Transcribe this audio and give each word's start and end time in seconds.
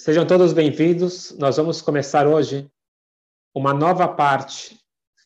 Sejam 0.00 0.24
todos 0.24 0.52
bem-vindos. 0.52 1.36
Nós 1.38 1.56
vamos 1.56 1.82
começar 1.82 2.24
hoje 2.24 2.70
uma 3.52 3.74
nova 3.74 4.06
parte 4.06 4.78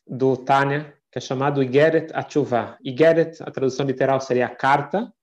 do 0.07 0.35
Tânia, 0.35 0.97
que 1.11 1.19
é 1.19 1.21
chamado 1.21 1.61
Igeret 1.61 2.11
Atchuvah. 2.11 2.79
Igeret, 2.83 3.37
a 3.43 3.51
tradução 3.51 3.85
literal 3.85 4.19
seria 4.19 4.49
carta. 4.49 5.13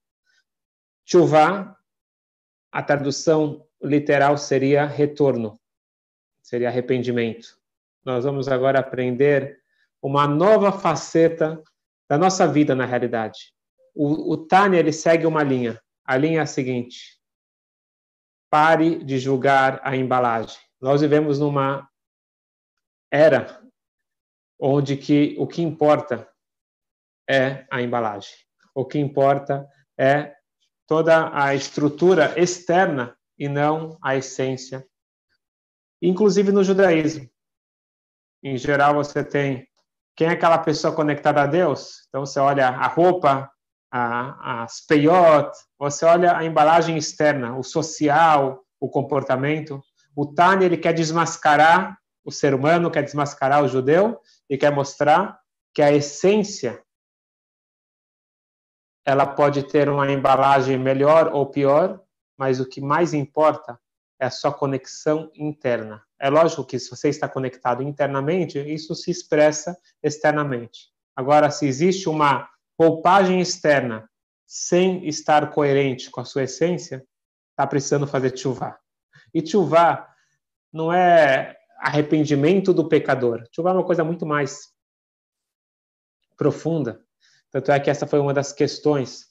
Chuvah, 1.05 1.77
a 2.71 2.81
tradução 2.81 3.67
literal 3.83 4.39
seria 4.39 4.87
retorno, 4.87 5.59
seria 6.41 6.69
arrependimento. 6.69 7.59
Nós 8.05 8.23
vamos 8.25 8.47
agora 8.47 8.79
aprender 8.79 9.59
uma 10.01 10.29
nova 10.29 10.71
faceta 10.71 11.61
da 12.09 12.17
nossa 12.17 12.47
vida 12.47 12.77
na 12.77 12.87
realidade. 12.87 13.53
O, 13.97 14.33
o 14.33 14.37
Tânia, 14.37 14.79
ele 14.79 14.93
segue 14.93 15.27
uma 15.27 15.43
linha. 15.43 15.83
A 16.05 16.17
linha 16.17 16.39
é 16.39 16.43
a 16.43 16.47
seguinte 16.47 17.20
pare 18.51 19.03
de 19.05 19.19
julgar 19.19 19.81
a 19.83 19.97
embalagem. 19.97 20.59
Nós 20.81 21.01
vivemos 21.01 21.39
numa 21.39 21.89
era 23.11 23.61
onde 24.59 24.97
que 24.97 25.37
o 25.39 25.47
que 25.47 25.63
importa 25.63 26.29
é 27.29 27.67
a 27.71 27.81
embalagem. 27.81 28.33
O 28.75 28.85
que 28.85 28.99
importa 28.99 29.69
é 29.99 30.35
toda 30.87 31.31
a 31.33 31.55
estrutura 31.55 32.39
externa 32.39 33.17
e 33.39 33.49
não 33.49 33.97
a 34.03 34.17
essência. 34.17 34.87
Inclusive 36.03 36.53
no 36.53 36.65
judaísmo. 36.65 37.31
Em 38.43 38.57
geral, 38.57 38.95
você 38.95 39.23
tem 39.23 39.71
quem 40.17 40.27
é 40.29 40.33
aquela 40.33 40.59
pessoa 40.59 40.95
conectada 40.95 41.43
a 41.43 41.47
Deus? 41.47 42.07
Então 42.09 42.27
você 42.27 42.39
olha 42.39 42.69
a 42.69 42.87
roupa, 42.87 43.51
a, 43.91 44.63
as 44.63 44.81
peiot, 44.81 45.51
você 45.79 46.05
olha 46.05 46.37
a 46.37 46.45
embalagem 46.45 46.97
externa, 46.97 47.57
o 47.57 47.63
social, 47.63 48.65
o 48.79 48.89
comportamento. 48.89 49.83
O 50.15 50.27
Tânia, 50.27 50.67
ele 50.67 50.77
quer 50.77 50.93
desmascarar 50.93 51.99
o 52.25 52.31
ser 52.31 52.55
humano, 52.55 52.91
quer 52.91 53.03
desmascarar 53.03 53.65
o 53.65 53.69
judeu 53.69 54.21
e 54.49 54.57
quer 54.57 54.73
mostrar 54.73 55.39
que 55.75 55.83
a 55.83 55.93
essência 55.93 56.83
ela 59.05 59.27
pode 59.27 59.63
ter 59.65 59.89
uma 59.89 60.11
embalagem 60.11 60.79
melhor 60.79 61.33
ou 61.33 61.47
pior, 61.47 62.01
mas 62.39 62.61
o 62.61 62.67
que 62.67 62.81
mais 62.81 63.13
importa 63.13 63.79
é 64.21 64.27
a 64.27 64.31
sua 64.31 64.53
conexão 64.53 65.31
interna. 65.35 66.03
É 66.19 66.29
lógico 66.29 66.65
que 66.65 66.79
se 66.79 66.91
você 66.91 67.09
está 67.09 67.27
conectado 67.29 67.83
internamente, 67.83 68.59
isso 68.59 68.95
se 68.95 69.11
expressa 69.11 69.77
externamente. 70.03 70.91
Agora, 71.17 71.51
se 71.51 71.67
existe 71.67 72.09
uma 72.09 72.49
roupagem 72.81 73.43
externa 73.43 74.09
sem 74.47 75.07
estar 75.07 75.53
coerente 75.53 76.11
com 76.11 76.23
a 76.23 76.25
sua 76.25 76.45
essência, 76.45 77.07
está 77.51 77.67
precisando 77.67 78.07
fazer 78.07 78.35
chuvá. 78.35 78.81
E 79.35 79.47
chuvá 79.47 80.09
não 80.73 80.91
é 80.91 81.59
arrependimento 81.77 82.73
do 82.73 82.89
pecador. 82.89 83.47
Chuvá 83.55 83.71
é 83.71 83.75
uma 83.75 83.85
coisa 83.85 84.03
muito 84.03 84.25
mais 84.25 84.73
profunda. 86.39 87.05
Tanto 87.51 87.71
é 87.71 87.79
que 87.79 87.91
essa 87.91 88.07
foi 88.07 88.19
uma 88.19 88.33
das 88.33 88.51
questões 88.51 89.27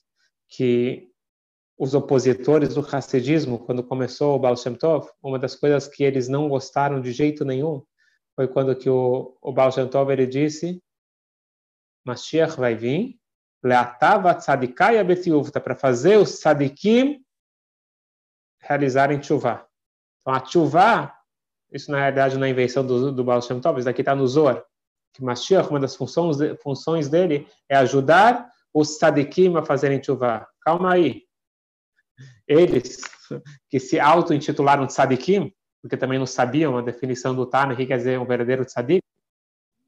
que 0.48 1.10
os 1.76 1.96
opositores 1.96 2.76
do 2.76 2.82
hassidismo, 2.82 3.58
quando 3.66 3.84
começou 3.84 4.36
o 4.36 4.40
Baal 4.40 4.56
Shem 4.56 4.76
Tov, 4.76 5.10
uma 5.24 5.40
das 5.40 5.56
coisas 5.56 5.88
que 5.88 6.04
eles 6.04 6.28
não 6.28 6.48
gostaram 6.48 7.02
de 7.02 7.12
jeito 7.12 7.44
nenhum 7.44 7.84
foi 8.36 8.48
quando 8.48 8.76
que 8.76 8.90
o, 8.90 9.36
o 9.42 9.52
Baal 9.52 9.72
Shem 9.72 9.88
Tov 9.88 10.12
ele 10.12 10.28
disse 10.28 10.84
Mashiach 12.06 12.56
vai 12.56 12.76
vir 12.76 13.20
Leatava 13.64 14.34
tzadikai 14.34 14.98
abetiuvta, 14.98 15.60
para 15.60 15.76
fazer 15.76 16.18
os 16.18 16.40
tzadikim 16.40 17.24
realizarem 18.60 19.22
chuvá. 19.22 19.66
Então, 20.22 20.34
a 20.34 20.46
chuvá, 20.46 21.16
isso 21.72 21.92
na 21.92 21.98
realidade 21.98 22.38
não 22.38 22.46
é 22.46 22.50
invenção 22.50 22.86
do, 22.86 23.12
do 23.12 23.24
Baal 23.24 23.42
Shem 23.42 23.60
Tov, 23.60 23.80
isso 23.80 23.86
daqui 23.86 24.02
está 24.02 24.16
no 24.16 24.28
Zohar, 24.28 24.64
que 25.14 25.24
Mashiach, 25.24 25.70
uma 25.70 25.80
das 25.80 25.96
funções, 25.96 26.38
funções 26.62 27.10
dele 27.10 27.48
é 27.68 27.76
ajudar 27.76 28.50
os 28.74 28.98
tzadikim 28.98 29.56
a 29.58 29.64
fazerem 29.64 30.02
chuvá. 30.04 30.48
Calma 30.62 30.94
aí. 30.94 31.24
Eles, 32.48 33.02
que 33.70 33.80
se 33.80 34.00
auto-intitularam 34.00 34.88
tzadikim, 34.88 35.54
porque 35.82 35.98
também 35.98 36.20
não 36.20 36.26
sabiam 36.26 36.78
a 36.78 36.82
definição 36.82 37.34
do 37.34 37.46
Tana, 37.46 37.76
que 37.76 37.86
quer 37.86 37.98
dizer 37.98 38.20
um 38.20 38.26
verdadeiro 38.26 38.66
tzadik, 38.66 39.02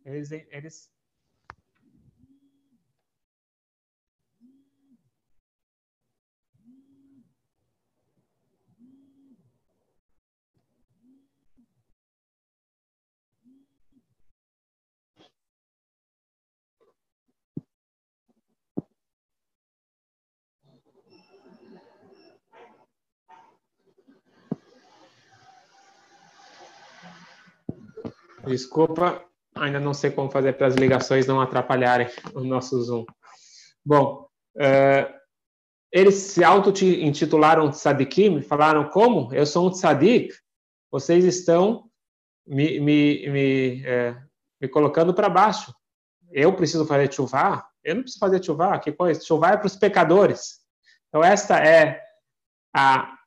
eles, 0.06 0.32
eles 0.32 0.90
Desculpa, 28.46 29.24
ainda 29.56 29.80
não 29.80 29.94
sei 29.94 30.12
como 30.12 30.32
fazer 30.32 30.54
para 30.54 30.68
as 30.68 30.76
ligações 30.76 31.28
não 31.28 31.40
atrapalharem 31.42 32.08
o 32.34 32.42
nosso 32.42 32.82
Zoom. 32.82 33.06
Bom, 33.86 34.28
uh, 34.56 35.22
eles 35.92 36.16
se 36.16 36.44
auto-intitularam 36.44 37.70
tzadikim, 37.70 38.42
falaram 38.42 38.90
como? 38.90 39.34
Eu 39.34 39.46
sou 39.46 39.68
um 39.68 39.72
tzadik, 39.72 40.34
vocês 40.90 41.26
estão 41.26 41.90
me, 42.48 42.80
me, 42.80 43.30
me, 43.30 43.86
é, 43.86 44.18
me 44.60 44.68
colocando 44.68 45.14
para 45.14 45.30
baixo. 45.30 45.74
Eu 46.32 46.56
preciso 46.56 46.86
fazer 46.86 47.12
chuvá? 47.14 47.68
Eu 47.84 47.96
não 47.96 48.04
preciso 48.04 48.20
fazer 48.20 48.44
chuvá, 48.44 48.80
que 48.80 48.92
coisa? 48.92 49.22
Chuvá 49.24 49.52
é 49.52 49.58
para 49.58 49.68
os 49.68 49.76
pecadores. 49.76 50.62
Então, 51.10 51.24
esta 51.24 51.60
é 51.60 52.02
a 52.74 53.18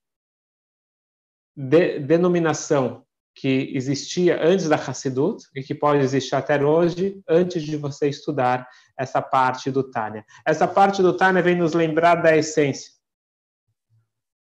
de, 1.54 1.98
denominação 2.00 3.04
que 3.34 3.72
existia 3.74 4.40
antes 4.42 4.68
da 4.68 4.76
Hassidut 4.76 5.44
e 5.54 5.62
que 5.62 5.74
pode 5.74 6.02
existir 6.02 6.36
até 6.36 6.62
hoje, 6.64 7.20
antes 7.28 7.62
de 7.62 7.76
você 7.76 8.08
estudar 8.08 8.68
essa 8.96 9.20
parte 9.20 9.70
do 9.70 9.82
Tânia. 9.90 10.24
Essa 10.46 10.68
parte 10.68 11.02
do 11.02 11.16
Tânia 11.16 11.42
vem 11.42 11.56
nos 11.56 11.74
lembrar 11.74 12.16
da 12.16 12.36
essência. 12.36 12.92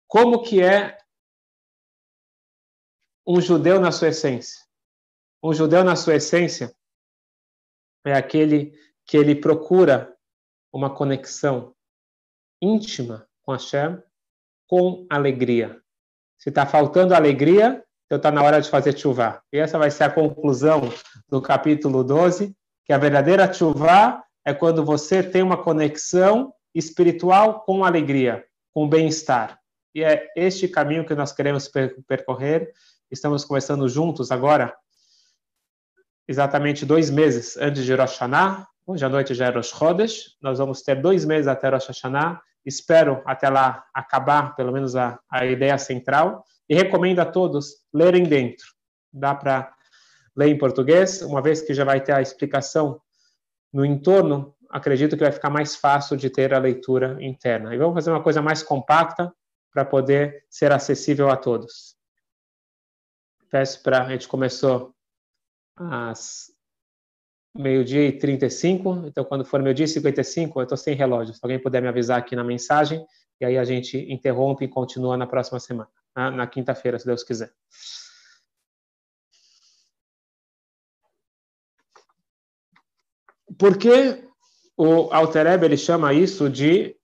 Como 0.08 0.42
que 0.42 0.62
é 0.62 0.98
um 3.28 3.40
judeu 3.40 3.80
na 3.80 3.92
sua 3.92 4.08
essência? 4.08 4.66
Um 5.42 5.54
judeu 5.54 5.84
na 5.84 5.96
sua 5.96 6.16
essência 6.16 6.76
é 8.04 8.14
aquele 8.14 8.74
que 9.06 9.16
ele 9.16 9.36
procura 9.36 10.18
uma 10.74 10.94
conexão 10.94 11.76
íntima 12.62 13.28
com 13.44 13.52
Hashem 13.52 14.02
com 14.68 15.06
alegria. 15.10 15.82
Se 16.38 16.50
está 16.50 16.66
faltando 16.66 17.14
alegria, 17.14 17.84
então 18.10 18.18
está 18.18 18.32
na 18.32 18.42
hora 18.42 18.60
de 18.60 18.68
fazer 18.68 18.98
chuva. 18.98 19.40
E 19.54 19.60
essa 19.60 19.78
vai 19.78 19.92
ser 19.92 20.06
a 20.06 20.10
conclusão 20.10 20.92
do 21.30 21.40
capítulo 21.40 22.04
12, 22.04 22.56
que 22.84 22.92
a 22.92 22.98
verdadeira 22.98 23.54
chuva 23.54 24.24
é 24.44 24.52
quando 24.52 24.84
você 24.84 25.22
tem 25.22 25.44
uma 25.44 25.62
conexão 25.62 26.52
espiritual 26.74 27.62
com 27.62 27.86
alegria, 27.86 28.44
com 28.74 28.90
bem-estar. 28.90 29.60
E 29.94 30.04
é 30.04 30.28
este 30.36 30.68
caminho 30.68 31.06
que 31.06 31.14
nós 31.14 31.32
queremos 31.32 31.70
percorrer. 32.08 32.74
Estamos 33.12 33.46
começando 33.46 33.88
juntos 33.88 34.32
agora, 34.32 34.76
exatamente 36.28 36.88
dois 36.88 37.12
meses 37.12 37.58
antes 37.58 37.86
de 37.86 37.94
Rosh 37.94 38.18
Hashanah. 38.18 38.68
Hoje 38.88 39.06
à 39.06 39.10
noite 39.10 39.36
já 39.36 39.46
é 39.46 39.50
Rosh 39.52 39.70
Chodesh. 39.70 40.36
Nós 40.42 40.58
vamos 40.58 40.82
ter 40.82 40.96
dois 40.96 41.26
meses 41.26 41.48
até 41.48 41.70
Rosh 41.70 41.86
Hashanah. 41.86 42.42
Espero 42.66 43.22
até 43.24 43.50
lá 43.50 43.84
acabar, 43.94 44.56
pelo 44.56 44.72
menos, 44.72 44.96
a, 44.96 45.20
a 45.30 45.46
ideia 45.46 45.78
central 45.78 46.44
e 46.70 46.76
recomendo 46.76 47.20
a 47.20 47.26
todos 47.26 47.84
lerem 47.92 48.24
dentro. 48.24 48.68
Dá 49.12 49.34
para 49.34 49.74
ler 50.36 50.50
em 50.50 50.58
português, 50.58 51.22
uma 51.24 51.42
vez 51.42 51.62
que 51.62 51.74
já 51.74 51.84
vai 51.84 52.02
ter 52.02 52.12
a 52.12 52.22
explicação 52.22 53.02
no 53.74 53.84
entorno, 53.84 54.56
acredito 54.70 55.18
que 55.18 55.24
vai 55.24 55.32
ficar 55.32 55.50
mais 55.50 55.76
fácil 55.76 56.16
de 56.16 56.30
ter 56.30 56.54
a 56.54 56.60
leitura 56.60 57.18
interna. 57.20 57.74
E 57.74 57.78
vamos 57.78 57.96
fazer 57.96 58.12
uma 58.12 58.22
coisa 58.22 58.42
mais 58.42 58.62
compacta 58.62 59.34
para 59.74 59.84
poder 59.84 60.46
ser 60.50 60.72
acessível 60.72 61.30
a 61.30 61.36
todos. 61.36 61.96
Peço 63.50 63.82
para 63.82 64.04
a 64.04 64.10
gente 64.10 64.28
começou 64.28 64.94
às 65.76 66.52
meio-dia 67.56 68.08
e 68.08 68.12
35, 68.12 69.08
então 69.08 69.26
quando 69.26 69.44
for 69.44 69.62
meio-dia 69.62 69.86
e 69.86 69.90
55, 69.90 70.60
eu 70.60 70.64
estou 70.64 70.78
sem 70.78 70.96
relógio. 70.96 71.34
Se 71.34 71.40
alguém 71.42 71.60
puder 71.60 71.82
me 71.82 71.88
avisar 71.88 72.20
aqui 72.20 72.36
na 72.36 72.44
mensagem, 72.44 73.04
e 73.42 73.46
aí 73.46 73.58
a 73.58 73.64
gente 73.64 73.98
interrompe 74.12 74.66
e 74.66 74.68
continua 74.68 75.18
na 75.18 75.26
próxima 75.26 75.60
semana 75.60 75.90
na, 76.16 76.32
na 76.32 76.48
quinta-feira, 76.48 76.98
se 76.98 77.06
Deus 77.06 77.24
quiser. 77.24 77.54
Por 83.58 83.78
que 83.78 84.28
o 84.78 85.12
Altereb 85.12 85.64
ele 85.64 85.78
chama 85.78 86.14
isso 86.14 86.50
de 86.50 86.96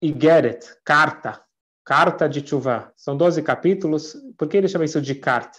Igeret, 0.00 0.78
carta, 0.84 1.42
carta 1.84 2.28
de 2.28 2.42
Tchuvah? 2.42 2.92
São 2.96 3.16
12 3.16 3.42
capítulos, 3.42 4.14
Por 4.36 4.48
que 4.48 4.56
ele 4.56 4.68
chama 4.68 4.84
isso 4.84 5.00
de 5.00 5.14
carta? 5.14 5.58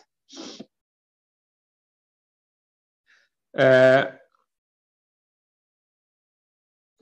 É, 3.55 4.19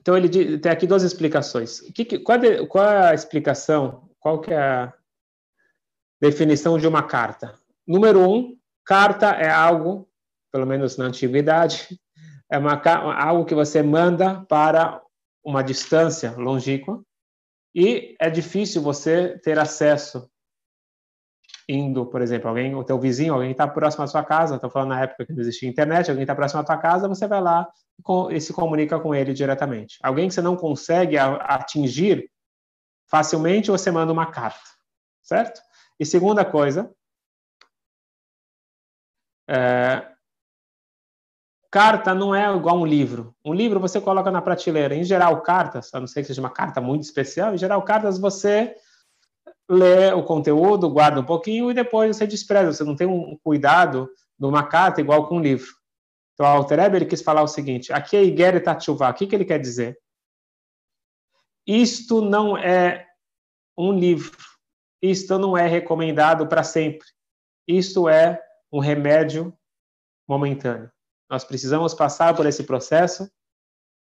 então 0.02 0.16
ele 0.16 0.58
tem 0.58 0.72
aqui 0.72 0.86
duas 0.86 1.04
explicações. 1.04 1.80
Que, 1.92 2.18
qual, 2.18 2.38
é, 2.42 2.66
qual, 2.66 2.84
é, 2.84 3.10
a 3.10 3.14
explicação? 3.14 4.10
Qual 4.18 4.40
que 4.40 4.52
é 4.52 4.58
a 4.58 4.92
definição 6.22 6.78
de 6.78 6.86
uma 6.86 7.02
carta? 7.02 7.52
Número 7.84 8.20
um, 8.20 8.56
carta 8.84 9.32
é 9.32 9.50
algo, 9.50 10.08
pelo 10.52 10.64
menos 10.64 10.96
na 10.96 11.06
antiguidade, 11.06 11.98
é 12.48 12.56
uma, 12.58 12.80
algo 13.20 13.44
que 13.44 13.56
você 13.56 13.82
manda 13.82 14.44
para 14.48 15.02
uma 15.44 15.64
distância 15.64 16.30
longínqua 16.36 17.02
e 17.74 18.14
é 18.20 18.30
difícil 18.30 18.80
você 18.80 19.36
ter 19.38 19.58
acesso 19.58 20.30
indo, 21.68 22.06
por 22.06 22.22
exemplo, 22.22 22.48
alguém, 22.48 22.72
o 22.74 22.84
teu 22.84 23.00
vizinho, 23.00 23.34
alguém 23.34 23.50
está 23.50 23.66
próximo 23.66 24.04
à 24.04 24.06
sua 24.06 24.22
casa, 24.22 24.56
estou 24.56 24.70
falando 24.70 24.90
na 24.90 25.00
época 25.00 25.26
que 25.26 25.32
não 25.32 25.40
existia 25.40 25.68
internet, 25.68 26.08
alguém 26.08 26.22
está 26.22 26.36
próximo 26.36 26.60
à 26.60 26.64
tua 26.64 26.76
casa, 26.76 27.08
você 27.08 27.26
vai 27.26 27.40
lá 27.40 27.68
e 28.30 28.40
se 28.40 28.52
comunica 28.52 29.00
com 29.00 29.12
ele 29.14 29.32
diretamente. 29.32 29.98
Alguém 30.02 30.28
que 30.28 30.34
você 30.34 30.42
não 30.42 30.56
consegue 30.56 31.16
atingir 31.18 32.30
facilmente, 33.08 33.70
você 33.70 33.90
manda 33.90 34.12
uma 34.12 34.26
carta, 34.26 34.60
certo? 35.22 35.60
E 36.02 36.04
segunda 36.04 36.44
coisa, 36.44 36.92
é, 39.48 40.04
carta 41.70 42.12
não 42.12 42.34
é 42.34 42.52
igual 42.56 42.76
um 42.76 42.84
livro. 42.84 43.36
Um 43.44 43.54
livro 43.54 43.78
você 43.78 44.00
coloca 44.00 44.28
na 44.28 44.42
prateleira. 44.42 44.96
Em 44.96 45.04
geral, 45.04 45.40
cartas, 45.42 45.94
a 45.94 46.00
não 46.00 46.08
ser 46.08 46.22
que 46.22 46.26
seja 46.26 46.40
uma 46.40 46.50
carta 46.50 46.80
muito 46.80 47.04
especial, 47.04 47.54
em 47.54 47.56
geral, 47.56 47.80
cartas 47.84 48.18
você 48.18 48.74
lê 49.70 50.12
o 50.12 50.24
conteúdo, 50.24 50.90
guarda 50.90 51.20
um 51.20 51.24
pouquinho 51.24 51.70
e 51.70 51.74
depois 51.74 52.16
você 52.16 52.26
despreza. 52.26 52.72
Você 52.72 52.82
não 52.82 52.96
tem 52.96 53.06
um 53.06 53.38
cuidado 53.44 54.10
numa 54.36 54.66
carta 54.66 55.00
igual 55.00 55.28
com 55.28 55.36
um 55.36 55.40
livro. 55.40 55.70
Então, 56.34 56.46
o 56.46 56.48
Alter 56.48 56.80
Eber, 56.80 57.02
ele 57.02 57.08
quis 57.08 57.22
falar 57.22 57.42
o 57.42 57.46
seguinte, 57.46 57.92
aqui 57.92 58.16
é 58.16 58.24
Igeret 58.24 58.68
Atchuvah, 58.68 59.10
o 59.10 59.14
que, 59.14 59.28
que 59.28 59.36
ele 59.36 59.44
quer 59.44 59.60
dizer? 59.60 59.96
Isto 61.64 62.20
não 62.20 62.58
é 62.58 63.06
um 63.78 63.92
livro, 63.92 64.36
isto 65.02 65.38
não 65.38 65.58
é 65.58 65.66
recomendado 65.66 66.46
para 66.46 66.62
sempre, 66.62 67.06
isto 67.66 68.08
é 68.08 68.40
um 68.70 68.78
remédio 68.78 69.52
momentâneo. 70.26 70.90
Nós 71.28 71.44
precisamos 71.44 71.92
passar 71.92 72.34
por 72.34 72.46
esse 72.46 72.64
processo 72.64 73.30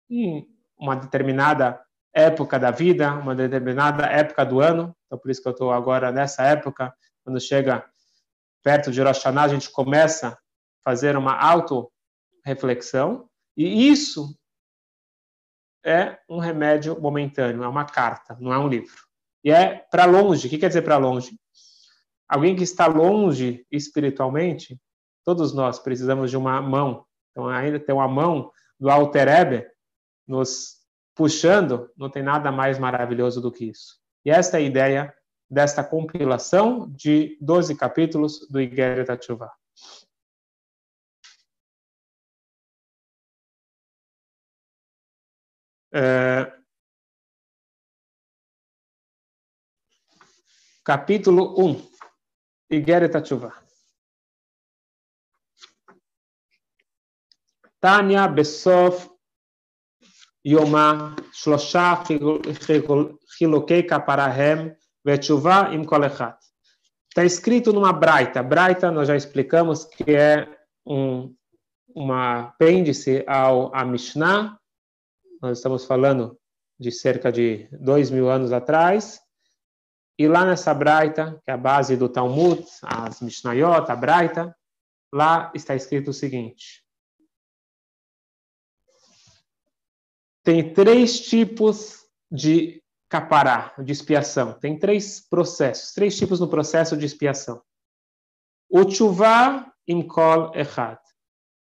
em 0.10 0.48
uma 0.78 0.96
determinada 0.96 1.84
época 2.14 2.58
da 2.60 2.72
vida, 2.72 3.14
uma 3.14 3.36
determinada 3.36 4.06
época 4.06 4.46
do 4.46 4.62
ano. 4.62 4.96
Então, 5.06 5.18
por 5.18 5.30
isso 5.30 5.42
que 5.42 5.48
eu 5.48 5.52
estou 5.52 5.72
agora 5.72 6.12
nessa 6.12 6.44
época, 6.44 6.96
quando 7.24 7.40
chega 7.40 7.88
perto 8.64 8.92
de 8.92 9.02
Rosh 9.02 9.18
Hashanah, 9.18 9.44
a 9.44 9.48
gente 9.48 9.70
começa 9.70 10.30
a 10.30 10.38
fazer 10.84 11.18
uma 11.18 11.34
auto-reflexão. 11.36 13.30
E 13.56 13.90
isso 13.90 14.38
é 15.84 16.20
um 16.30 16.40
remédio 16.40 17.00
momentâneo, 17.00 17.64
é 17.64 17.68
uma 17.68 17.86
carta, 17.86 18.38
não 18.40 18.54
é 18.54 18.58
um 18.58 18.68
livro. 18.68 19.07
E 19.48 19.52
é 19.52 19.78
para 19.90 20.04
longe. 20.04 20.46
O 20.46 20.50
que 20.50 20.58
quer 20.58 20.68
dizer 20.68 20.82
para 20.82 20.98
longe? 20.98 21.40
Alguém 22.28 22.54
que 22.54 22.64
está 22.64 22.86
longe 22.86 23.66
espiritualmente, 23.72 24.78
todos 25.24 25.54
nós 25.54 25.80
precisamos 25.80 26.30
de 26.30 26.36
uma 26.36 26.62
mão. 26.62 27.06
Então, 27.32 27.48
ainda 27.48 27.80
tem 27.80 27.96
uma 27.96 28.10
mão 28.10 28.52
do 28.78 28.90
Alter 28.90 29.74
nos 30.28 30.82
puxando, 31.16 31.90
não 31.96 32.10
tem 32.10 32.22
nada 32.22 32.52
mais 32.52 32.78
maravilhoso 32.78 33.40
do 33.40 33.50
que 33.50 33.70
isso. 33.70 33.98
E 34.26 34.30
esta 34.30 34.58
é 34.58 34.60
a 34.60 34.66
ideia 34.66 35.16
desta 35.50 35.82
compilação 35.82 36.92
de 36.92 37.38
12 37.40 37.74
capítulos 37.78 38.46
do 38.50 38.60
Igeret 38.60 39.10
Atchuvah. 39.10 39.54
É... 45.94 46.57
capítulo 50.88 51.54
1, 51.58 51.84
Igeret 52.72 53.22
Tshuva. 53.22 53.52
Tânia 57.78 58.26
Bessof 58.30 59.10
Yomá 60.46 61.14
Shlosha 61.34 62.02
Chilokei 63.36 63.84
Kaparahem 63.84 64.78
Vetshuva 65.04 65.74
Im 65.74 65.84
Kolechat. 65.84 66.38
Está 67.10 67.26
escrito 67.26 67.74
numa 67.74 67.92
braita. 67.92 68.42
Braita, 68.42 68.90
nós 68.90 69.10
já 69.10 69.18
explicamos 69.18 69.84
que 69.84 70.16
é 70.16 70.48
um, 70.86 71.36
uma 71.94 72.44
apêndice 72.44 73.26
ao 73.28 73.76
a 73.76 73.84
Mishnah. 73.84 74.58
Nós 75.42 75.58
estamos 75.58 75.84
falando 75.84 76.40
de 76.80 76.94
cerca 76.94 77.30
de 77.30 77.68
dois 77.74 78.10
mil 78.10 78.30
anos 78.30 78.54
atrás. 78.54 79.27
E 80.18 80.28
lá 80.28 80.46
nessa 80.46 80.74
braita, 80.74 81.40
que 81.46 81.52
é 81.52 81.54
a 81.54 81.58
base 81.58 81.96
do 81.96 82.10
Talmud, 82.10 82.66
as 82.82 83.22
Mishnayot, 83.22 83.92
a 83.92 83.96
braita, 83.96 84.56
lá 85.14 85.52
está 85.54 85.76
escrito 85.76 86.10
o 86.10 86.14
seguinte: 86.14 86.84
tem 90.44 90.74
três 90.74 91.20
tipos 91.20 92.08
de 92.32 92.82
capará, 93.10 93.74
de 93.78 93.92
expiação. 93.92 94.54
Tem 94.54 94.78
três 94.78 95.20
processos, 95.20 95.94
três 95.94 96.18
tipos 96.18 96.40
no 96.40 96.48
processo 96.48 96.98
de 96.98 97.06
expiação. 97.06 97.62
O 98.70 98.84
tshuva 98.84 99.72
imkol 99.88 100.52
echad. 100.56 101.00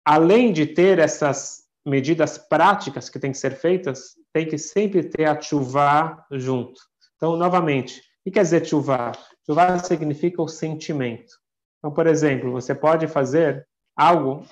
Além 0.05 0.51
de 0.51 0.65
ter 0.65 0.99
essas 0.99 1.63
medidas 1.85 2.37
práticas 2.37 3.09
que 3.09 3.19
têm 3.19 3.31
que 3.31 3.37
ser 3.37 3.55
feitas, 3.55 4.15
tem 4.33 4.47
que 4.47 4.57
sempre 4.57 5.03
ter 5.03 5.25
a 5.25 5.35
tshuva 5.35 6.25
junto. 6.31 6.81
Então, 7.15 7.35
novamente, 7.35 8.01
o 8.21 8.23
que 8.25 8.31
quer 8.31 8.43
dizer 8.43 8.61
tshuva? 8.61 9.11
Tshuva 9.43 9.79
significa 9.79 10.41
o 10.41 10.47
sentimento. 10.47 11.33
Então, 11.79 11.91
por 11.91 12.05
exemplo, 12.05 12.51
você 12.51 12.75
pode 12.75 13.07
fazer 13.07 13.67
algo 13.95 14.45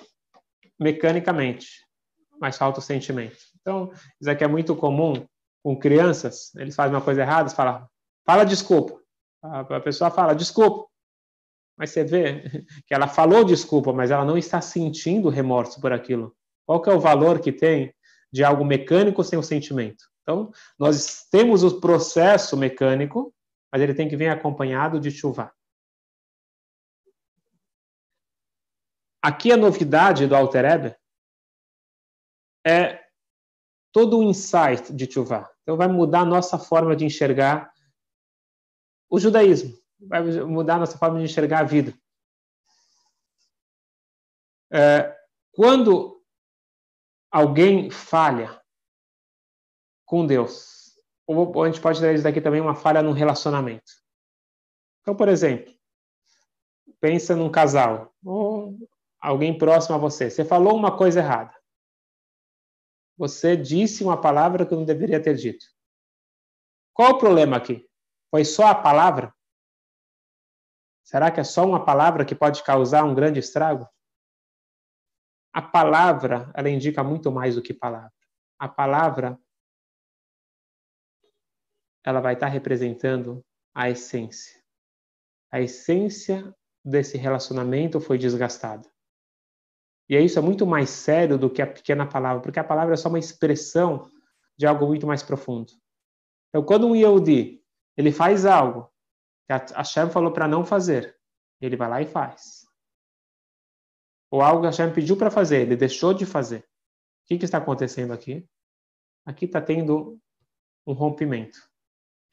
mecanicamente, 0.78 1.86
mas 2.40 2.58
falta 2.58 2.80
o 2.80 2.82
sentimento. 2.82 3.36
Então, 3.60 3.92
isso 4.20 4.28
aqui 4.28 4.42
é 4.42 4.48
muito 4.48 4.74
comum 4.74 5.24
com 5.62 5.78
crianças, 5.78 6.52
eles 6.56 6.74
fazem 6.74 6.94
uma 6.94 7.02
coisa 7.02 7.20
errada, 7.20 7.50
fala, 7.50 7.88
fala 8.26 8.44
desculpa. 8.44 8.98
A 9.42 9.80
pessoa 9.80 10.10
fala 10.10 10.34
desculpa. 10.34 10.88
Mas 11.78 11.90
você 11.90 12.02
vê 12.02 12.42
que 12.86 12.92
ela 12.92 13.06
falou 13.06 13.44
desculpa, 13.44 13.92
mas 13.92 14.10
ela 14.10 14.24
não 14.24 14.36
está 14.36 14.60
sentindo 14.60 15.28
remorso 15.28 15.80
por 15.80 15.92
aquilo. 15.92 16.34
Qual 16.66 16.82
que 16.82 16.90
é 16.90 16.92
o 16.92 17.00
valor 17.00 17.40
que 17.40 17.52
tem 17.52 17.94
de 18.32 18.42
algo 18.42 18.64
mecânico 18.64 19.22
sem 19.22 19.38
o 19.38 19.42
sentimento? 19.42 20.04
Então, 20.22 20.50
nós 20.78 21.26
temos 21.30 21.62
o 21.62 21.80
processo 21.80 22.56
mecânico, 22.56 23.32
mas 23.72 23.82
ele 23.82 23.94
tem 23.94 24.08
que 24.08 24.16
vir 24.16 24.28
acompanhado 24.28 24.98
de 24.98 25.10
chuva. 25.10 25.54
Aqui 29.22 29.52
a 29.52 29.56
novidade 29.56 30.26
do 30.26 30.34
Alter 30.34 30.64
Eber 30.64 31.00
é 32.66 33.04
todo 33.92 34.18
o 34.18 34.22
insight 34.22 34.92
de 34.94 35.06
Tchuvah. 35.06 35.50
Então, 35.62 35.76
vai 35.76 35.88
mudar 35.88 36.20
a 36.20 36.26
nossa 36.26 36.58
forma 36.58 36.96
de 36.96 37.04
enxergar 37.04 37.72
o 39.08 39.18
judaísmo, 39.18 39.76
vai 40.00 40.22
mudar 40.22 40.76
a 40.76 40.78
nossa 40.78 40.96
forma 40.96 41.18
de 41.18 41.24
enxergar 41.24 41.60
a 41.60 41.64
vida. 41.64 41.92
É, 44.72 45.16
quando 45.52 46.24
alguém 47.30 47.90
falha 47.90 48.60
com 50.06 50.24
Deus, 50.24 50.79
ou 51.36 51.62
a 51.62 51.66
gente 51.66 51.80
pode 51.80 52.04
isso 52.14 52.24
daqui 52.24 52.40
também 52.40 52.60
uma 52.60 52.74
falha 52.74 53.02
no 53.02 53.12
relacionamento. 53.12 53.92
Então, 55.00 55.14
por 55.14 55.28
exemplo, 55.28 55.72
pensa 57.00 57.36
num 57.36 57.50
casal, 57.50 58.14
ou 58.24 58.76
alguém 59.20 59.56
próximo 59.56 59.96
a 59.96 59.98
você. 59.98 60.30
Você 60.30 60.44
falou 60.44 60.76
uma 60.76 60.96
coisa 60.96 61.20
errada 61.20 61.54
você 63.20 63.54
disse 63.54 64.02
uma 64.02 64.18
palavra 64.18 64.64
que 64.64 64.74
não 64.74 64.82
deveria 64.82 65.22
ter 65.22 65.34
dito. 65.34 65.66
Qual 66.94 67.10
o 67.10 67.18
problema 67.18 67.58
aqui? 67.58 67.86
Foi 68.30 68.46
só 68.46 68.68
a 68.68 68.74
palavra? 68.74 69.34
Será 71.04 71.30
que 71.30 71.38
é 71.38 71.44
só 71.44 71.66
uma 71.66 71.84
palavra 71.84 72.24
que 72.24 72.34
pode 72.34 72.64
causar 72.64 73.04
um 73.04 73.14
grande 73.14 73.38
estrago? 73.38 73.86
A 75.52 75.60
palavra, 75.60 76.50
ela 76.54 76.70
indica 76.70 77.04
muito 77.04 77.30
mais 77.30 77.56
do 77.56 77.62
que 77.62 77.74
palavra. 77.74 78.10
A 78.58 78.66
palavra, 78.66 79.38
ela 82.04 82.20
vai 82.20 82.34
estar 82.34 82.48
representando 82.48 83.44
a 83.74 83.90
essência. 83.90 84.60
A 85.52 85.60
essência 85.60 86.54
desse 86.84 87.16
relacionamento 87.18 88.00
foi 88.00 88.18
desgastada. 88.18 88.88
E 90.08 90.18
isso 90.18 90.38
é 90.38 90.42
muito 90.42 90.66
mais 90.66 90.90
sério 90.90 91.38
do 91.38 91.48
que 91.48 91.62
a 91.62 91.66
pequena 91.66 92.06
palavra, 92.06 92.42
porque 92.42 92.58
a 92.58 92.64
palavra 92.64 92.94
é 92.94 92.96
só 92.96 93.08
uma 93.08 93.18
expressão 93.18 94.10
de 94.58 94.66
algo 94.66 94.86
muito 94.86 95.06
mais 95.06 95.22
profundo. 95.22 95.72
Então, 96.48 96.64
quando 96.64 96.86
um 96.86 96.96
Yehudi, 96.96 97.62
ele 97.96 98.10
faz 98.10 98.44
algo 98.44 98.90
que 99.46 99.52
a 99.52 99.78
Hashem 99.78 100.10
falou 100.10 100.32
para 100.32 100.48
não 100.48 100.64
fazer, 100.64 101.16
Ele 101.60 101.76
vai 101.76 101.88
lá 101.88 102.02
e 102.02 102.06
faz. 102.06 102.66
Ou 104.30 104.42
algo 104.42 104.62
que 104.62 104.66
Hashem 104.66 104.92
pediu 104.92 105.16
para 105.16 105.30
fazer, 105.30 105.62
ele 105.62 105.76
deixou 105.76 106.14
de 106.14 106.24
fazer. 106.24 106.60
O 106.60 106.64
que, 107.26 107.38
que 107.38 107.44
está 107.44 107.58
acontecendo 107.58 108.12
aqui? 108.12 108.48
Aqui 109.24 109.44
está 109.44 109.60
tendo 109.60 110.20
um 110.86 110.92
rompimento. 110.92 111.69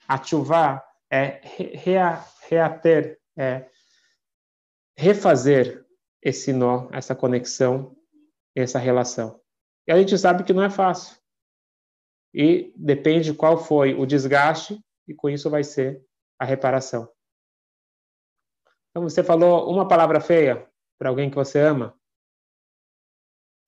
A 0.08 0.24
chuva 0.24 0.84
é 1.12 1.42
rea, 1.44 2.24
reater, 2.48 3.20
é 3.38 3.70
refazer 4.96 5.86
esse 6.22 6.52
nó, 6.52 6.90
essa 6.92 7.16
conexão, 7.16 7.96
essa 8.56 8.80
relação. 8.80 9.42
E 9.88 9.92
a 9.92 9.98
gente 9.98 10.18
sabe 10.18 10.44
que 10.44 10.54
não 10.54 10.64
é 10.64 10.70
fácil. 10.70 11.18
E 12.34 12.74
depende 12.76 13.34
qual 13.34 13.58
foi 13.58 13.94
o 13.94 14.06
desgaste, 14.06 14.84
e 15.08 15.14
com 15.14 15.30
isso 15.30 15.50
vai 15.50 15.64
ser 15.64 16.04
a 16.40 16.46
reparação. 16.46 17.10
Então, 18.90 19.04
você 19.08 19.24
falou 19.24 19.72
uma 19.72 19.88
palavra 19.88 20.20
feia 20.20 20.70
para 20.98 21.10
alguém 21.10 21.30
que 21.30 21.36
você 21.36 21.60
ama. 21.60 21.98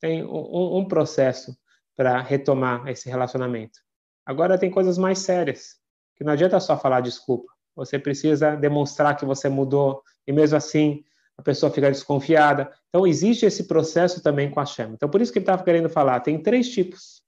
Tem 0.02 0.24
um, 0.24 0.78
um 0.78 0.88
processo 0.88 1.58
para 1.96 2.22
retomar 2.22 2.88
esse 2.88 3.10
relacionamento. 3.10 3.80
Agora, 4.26 4.58
tem 4.58 4.72
coisas 4.72 4.98
mais 4.98 5.20
sérias, 5.20 5.79
que 6.20 6.24
não 6.26 6.34
adianta 6.34 6.60
só 6.60 6.78
falar 6.78 7.00
desculpa. 7.00 7.50
Você 7.78 7.98
precisa 7.98 8.54
demonstrar 8.58 9.16
que 9.16 9.24
você 9.24 9.48
mudou, 9.48 10.04
e 10.28 10.34
mesmo 10.34 10.58
assim, 10.58 11.02
a 11.38 11.42
pessoa 11.42 11.72
fica 11.72 11.90
desconfiada. 11.90 12.70
Então, 12.90 13.08
existe 13.08 13.46
esse 13.46 13.64
processo 13.64 14.22
também 14.22 14.52
com 14.52 14.60
a 14.60 14.66
Shem. 14.66 14.92
Então, 14.92 15.10
por 15.10 15.22
isso 15.22 15.32
que 15.32 15.40
ele 15.40 15.44
estava 15.44 15.64
querendo 15.64 15.90
falar. 15.90 16.20
Tem 16.20 16.44
três 16.44 16.68
tipos. 16.70 17.24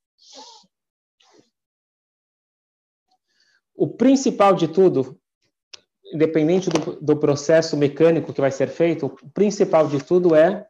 O 3.74 3.88
principal 3.88 4.54
de 4.54 4.68
tudo, 4.68 5.18
independente 6.14 6.70
do, 6.70 7.00
do 7.00 7.16
processo 7.16 7.78
mecânico 7.78 8.34
que 8.34 8.42
vai 8.42 8.52
ser 8.52 8.68
feito, 8.68 9.06
o 9.06 9.30
principal 9.30 9.88
de 9.88 10.04
tudo 10.04 10.36
é 10.36 10.68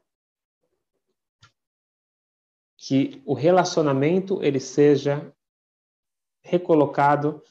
que 2.78 3.20
o 3.26 3.34
relacionamento 3.34 4.44
ele 4.44 4.60
seja 4.60 5.34
recolocado 6.44 7.42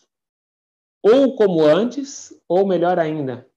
ou 1.02 1.34
como 1.34 1.64
antes, 1.64 2.32
ou 2.48 2.66
melhor 2.66 2.98
ainda, 2.98 3.48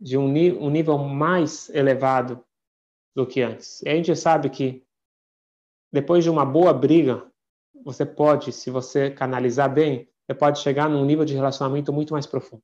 de 0.00 0.16
um, 0.16 0.26
um 0.26 0.70
nível 0.70 0.98
mais 0.98 1.68
elevado 1.70 2.44
do 3.14 3.26
que 3.26 3.42
antes. 3.42 3.82
E 3.82 3.88
a 3.88 3.94
gente 3.94 4.14
sabe 4.16 4.48
que 4.50 4.84
depois 5.92 6.24
de 6.24 6.30
uma 6.30 6.44
boa 6.44 6.72
briga, 6.72 7.30
você 7.84 8.06
pode, 8.06 8.52
se 8.52 8.70
você 8.70 9.10
canalizar 9.10 9.72
bem, 9.72 10.08
você 10.24 10.34
pode 10.34 10.60
chegar 10.60 10.88
num 10.88 11.04
nível 11.04 11.24
de 11.24 11.34
relacionamento 11.34 11.92
muito 11.92 12.12
mais 12.12 12.26
profundo. 12.26 12.62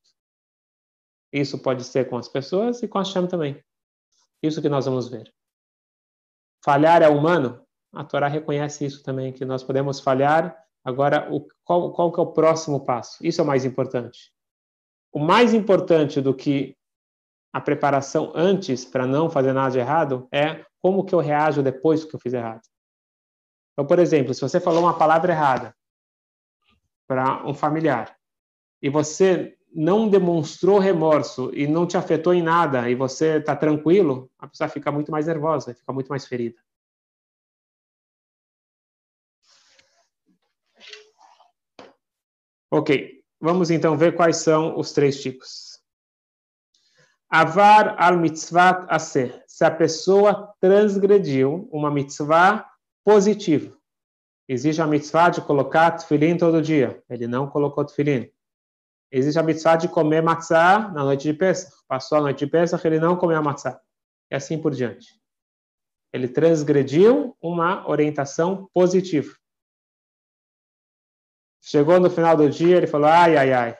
Isso 1.32 1.58
pode 1.58 1.84
ser 1.84 2.08
com 2.08 2.16
as 2.16 2.28
pessoas 2.28 2.82
e 2.82 2.88
com 2.88 2.98
a 2.98 3.04
chama 3.04 3.28
também. 3.28 3.62
Isso 4.42 4.62
que 4.62 4.68
nós 4.68 4.86
vamos 4.86 5.08
ver. 5.08 5.32
Falhar 6.64 7.02
é 7.02 7.08
humano? 7.08 7.64
A 7.92 8.04
Torá 8.04 8.28
reconhece 8.28 8.84
isso 8.84 9.02
também, 9.02 9.32
que 9.32 9.44
nós 9.44 9.62
podemos 9.62 10.00
falhar. 10.00 10.56
Agora, 10.84 11.28
o, 11.32 11.46
qual, 11.64 11.92
qual 11.92 12.12
que 12.12 12.20
é 12.20 12.22
o 12.22 12.32
próximo 12.32 12.84
passo? 12.84 13.18
Isso 13.24 13.40
é 13.40 13.44
o 13.44 13.46
mais 13.46 13.64
importante. 13.64 14.32
O 15.12 15.18
mais 15.18 15.54
importante 15.54 16.20
do 16.20 16.34
que 16.34 16.76
a 17.52 17.60
preparação 17.60 18.32
antes 18.34 18.84
para 18.84 19.06
não 19.06 19.30
fazer 19.30 19.52
nada 19.52 19.70
de 19.70 19.78
errado 19.78 20.28
é 20.32 20.64
como 20.80 21.04
que 21.04 21.14
eu 21.14 21.18
reajo 21.18 21.62
depois 21.62 22.04
que 22.04 22.14
eu 22.14 22.20
fiz 22.20 22.32
errado. 22.32 22.62
Então, 23.72 23.86
por 23.86 23.98
exemplo, 23.98 24.34
se 24.34 24.40
você 24.40 24.60
falou 24.60 24.82
uma 24.82 24.98
palavra 24.98 25.32
errada 25.32 25.74
para 27.06 27.46
um 27.46 27.54
familiar 27.54 28.16
e 28.82 28.88
você 28.88 29.56
não 29.72 30.08
demonstrou 30.08 30.78
remorso 30.78 31.50
e 31.54 31.66
não 31.66 31.86
te 31.86 31.96
afetou 31.96 32.32
em 32.32 32.42
nada 32.42 32.88
e 32.88 32.94
você 32.94 33.38
está 33.38 33.54
tranquilo, 33.54 34.30
a 34.38 34.48
pessoa 34.48 34.68
fica 34.68 34.90
muito 34.90 35.12
mais 35.12 35.26
nervosa, 35.26 35.74
fica 35.74 35.92
muito 35.92 36.08
mais 36.08 36.26
ferida. 36.26 36.58
Ok, 42.70 43.22
vamos 43.40 43.70
então 43.70 43.96
ver 43.96 44.14
quais 44.14 44.38
são 44.38 44.78
os 44.78 44.92
três 44.92 45.22
tipos. 45.22 45.78
Avar 47.30 47.94
al 47.98 48.18
mitzvah 48.18 48.86
aser. 48.88 49.42
Se 49.46 49.64
a 49.64 49.70
pessoa 49.70 50.54
transgrediu 50.60 51.68
uma 51.72 51.90
mitzvah 51.90 52.66
positiva. 53.04 53.76
Existe 54.46 54.80
a 54.80 54.86
mitzvah 54.86 55.30
de 55.30 55.40
colocar 55.42 55.92
tefilim 55.92 56.36
todo 56.36 56.62
dia. 56.62 57.02
Ele 57.08 57.26
não 57.26 57.48
colocou 57.48 57.84
tefilim. 57.84 58.30
Existe 59.10 59.38
a 59.38 59.42
mitzvah 59.42 59.76
de 59.76 59.88
comer 59.88 60.22
matzah 60.22 60.90
na 60.92 61.04
noite 61.04 61.30
de 61.30 61.34
Pesach. 61.34 61.72
Passou 61.86 62.18
a 62.18 62.20
noite 62.22 62.44
de 62.44 62.50
Pesach, 62.50 62.86
ele 62.86 62.98
não 62.98 63.16
comeu 63.16 63.42
matzah. 63.42 63.80
E 64.30 64.34
assim 64.34 64.60
por 64.60 64.74
diante. 64.74 65.18
Ele 66.12 66.28
transgrediu 66.28 67.36
uma 67.40 67.88
orientação 67.88 68.68
positiva. 68.72 69.34
Chegou 71.70 72.00
no 72.00 72.08
final 72.08 72.34
do 72.34 72.48
dia, 72.48 72.78
ele 72.78 72.86
falou: 72.86 73.08
ai, 73.08 73.36
ai, 73.36 73.52
ai, 73.52 73.78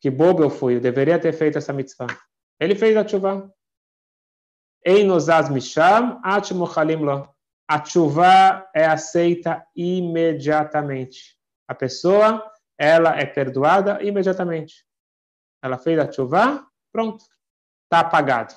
que 0.00 0.08
bobo 0.08 0.44
eu 0.44 0.50
fui, 0.50 0.76
eu 0.76 0.80
deveria 0.80 1.18
ter 1.18 1.32
feito 1.32 1.58
essa 1.58 1.72
mitzvah. 1.72 2.06
Ele 2.60 2.76
fez 2.76 2.96
a 2.96 3.04
tshuva. 3.04 3.52
Einozaz 4.86 5.48
misham 5.48 6.20
atmuchalim 6.22 6.98
lo. 6.98 7.28
A 7.66 7.80
tshuva 7.80 8.70
é 8.72 8.86
aceita 8.86 9.66
imediatamente. 9.74 11.36
A 11.66 11.74
pessoa, 11.74 12.48
ela 12.78 13.18
é 13.18 13.26
perdoada 13.26 14.00
imediatamente. 14.00 14.86
Ela 15.60 15.76
fez 15.76 15.98
a 15.98 16.06
tshuva, 16.06 16.64
pronto. 16.92 17.24
Está 17.84 17.98
apagado. 17.98 18.54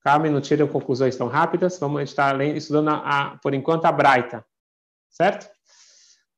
Calma, 0.00 0.30
não 0.30 0.40
tirem 0.40 0.66
conclusões 0.66 1.14
tão 1.14 1.28
rápidas. 1.28 1.78
Vamos 1.78 2.02
estar 2.04 2.40
estudando, 2.40 2.88
a, 2.88 3.38
por 3.42 3.52
enquanto, 3.52 3.84
a 3.84 3.92
Braita. 3.92 4.46
Certo? 5.10 5.59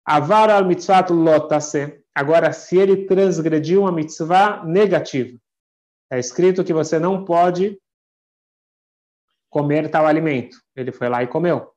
Avar 0.04 0.50
al 0.50 0.64
mitzvah 0.64 1.06
lotase. 1.10 2.04
Agora, 2.14 2.52
se 2.52 2.76
ele 2.76 3.06
transgrediu 3.06 3.82
uma 3.82 3.92
mitzvah 3.92 4.64
negativa, 4.64 5.38
é 6.10 6.18
escrito 6.18 6.64
que 6.64 6.74
você 6.74 6.98
não 6.98 7.24
pode 7.24 7.80
comer 9.48 9.90
tal 9.90 10.06
alimento. 10.06 10.56
Ele 10.74 10.92
foi 10.92 11.08
lá 11.08 11.22
e 11.22 11.26
comeu. 11.26 11.72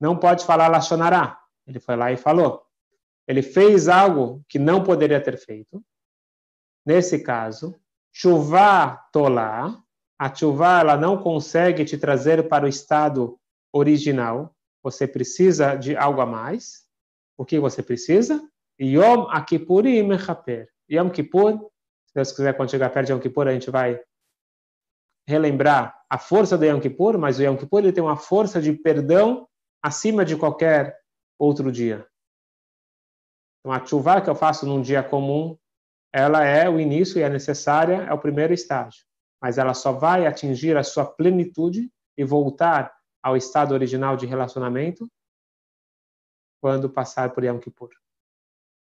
Não 0.00 0.16
pode 0.16 0.44
falar 0.44 0.68
lachonará. 0.68 1.38
Ele 1.66 1.80
foi 1.80 1.96
lá 1.96 2.10
e 2.12 2.16
falou. 2.16 2.64
Ele 3.26 3.42
fez 3.42 3.88
algo 3.88 4.42
que 4.48 4.58
não 4.58 4.82
poderia 4.82 5.20
ter 5.20 5.36
feito. 5.38 5.84
Nesse 6.84 7.22
caso, 7.22 7.78
chuva 8.12 8.96
tolá, 9.12 9.78
a 10.18 10.34
chuva 10.34 10.80
ela 10.80 10.96
não 10.96 11.22
consegue 11.22 11.84
te 11.84 11.96
trazer 11.96 12.48
para 12.48 12.64
o 12.64 12.68
estado 12.68 13.38
original. 13.72 14.54
Você 14.82 15.06
precisa 15.06 15.76
de 15.76 15.96
algo 15.96 16.20
a 16.20 16.26
mais. 16.26 16.86
O 17.40 17.44
que 17.46 17.58
você 17.58 17.82
precisa? 17.82 18.46
Yom 18.78 19.26
Akipuri 19.30 20.02
Mechaper. 20.02 20.68
Yom 20.90 21.08
Kippur, 21.08 21.70
se 22.06 22.14
Deus 22.14 22.32
quiser, 22.32 22.54
quando 22.54 22.70
chegar 22.70 22.90
perto 22.90 23.06
de 23.06 23.12
Yom 23.14 23.18
Kippur, 23.18 23.48
a 23.48 23.52
gente 23.54 23.70
vai 23.70 23.98
relembrar 25.26 25.98
a 26.10 26.18
força 26.18 26.58
do 26.58 26.66
Yom 26.66 26.78
Kippur, 26.78 27.16
mas 27.16 27.38
o 27.38 27.42
Yom 27.42 27.56
Kippur 27.56 27.78
ele 27.78 27.94
tem 27.94 28.04
uma 28.04 28.18
força 28.18 28.60
de 28.60 28.74
perdão 28.74 29.48
acima 29.82 30.22
de 30.22 30.36
qualquer 30.36 30.94
outro 31.38 31.72
dia. 31.72 32.06
Então, 33.60 33.72
a 33.72 33.86
chuva 33.86 34.20
que 34.20 34.28
eu 34.28 34.34
faço 34.34 34.66
num 34.66 34.82
dia 34.82 35.02
comum, 35.02 35.56
ela 36.12 36.44
é 36.44 36.68
o 36.68 36.78
início 36.78 37.18
e 37.18 37.22
é 37.22 37.30
necessária, 37.30 38.02
é 38.02 38.12
o 38.12 38.20
primeiro 38.20 38.52
estágio. 38.52 39.02
Mas 39.40 39.56
ela 39.56 39.72
só 39.72 39.92
vai 39.92 40.26
atingir 40.26 40.76
a 40.76 40.82
sua 40.82 41.06
plenitude 41.06 41.90
e 42.18 42.22
voltar 42.22 42.94
ao 43.22 43.34
estado 43.34 43.72
original 43.72 44.14
de 44.14 44.26
relacionamento 44.26 45.10
quando 46.60 46.90
passar 46.90 47.32
por 47.32 47.44
Yom 47.44 47.58
Kippur 47.58 47.90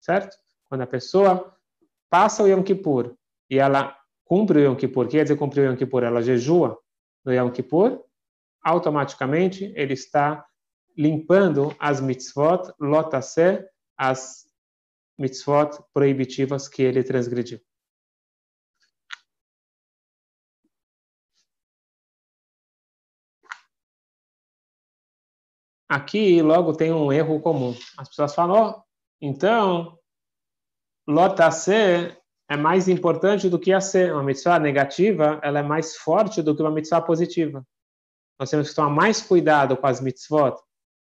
certo? 0.01 0.35
Quando 0.67 0.81
a 0.81 0.87
pessoa 0.87 1.55
passa 2.09 2.43
o 2.43 2.47
Yom 2.47 2.63
Kippur 2.63 3.15
e 3.49 3.59
ela 3.59 3.95
cumpre 4.25 4.59
o 4.59 4.63
Yom 4.63 4.75
Kippur, 4.75 5.07
quer 5.07 5.23
dizer 5.23 5.37
cumprir 5.37 5.61
o 5.61 5.71
Yom 5.71 5.77
Kippur, 5.77 6.03
ela 6.03 6.21
jejua 6.21 6.77
no 7.23 7.31
Yom 7.31 7.51
Kippur, 7.51 8.03
automaticamente 8.63 9.71
ele 9.75 9.93
está 9.93 10.45
limpando 10.97 11.73
as 11.79 12.01
mitzvot, 12.01 12.73
lotase, 12.79 13.63
as 13.97 14.45
mitzvot 15.17 15.83
proibitivas 15.93 16.67
que 16.67 16.81
ele 16.81 17.03
transgrediu. 17.03 17.59
Aqui 25.91 26.41
logo 26.41 26.71
tem 26.71 26.93
um 26.93 27.12
erro 27.12 27.41
comum. 27.41 27.75
As 27.98 28.07
pessoas 28.07 28.33
falam, 28.33 28.77
oh, 28.77 28.83
então, 29.19 30.00
lota 31.05 31.51
C 31.51 32.17
é 32.50 32.55
mais 32.55 32.88
importante 32.88 33.50
do 33.50 33.60
que 33.60 33.74
a 33.74 33.81
C. 33.81 34.10
Uma 34.10 34.24
mitzvah 34.24 34.57
negativa, 34.57 35.38
ela 35.43 35.60
é 35.60 35.62
mais 35.62 35.98
forte 35.98 36.41
do 36.41 36.55
que 36.55 36.62
uma 36.62 36.71
mitzvah 36.71 37.01
positiva. 37.01 37.67
Nós 38.39 38.50
temos 38.50 38.69
que 38.69 38.75
tomar 38.75 38.89
mais 38.89 39.21
cuidado 39.21 39.75
com 39.75 39.86
as 39.86 40.00
mitzvot 40.00 40.55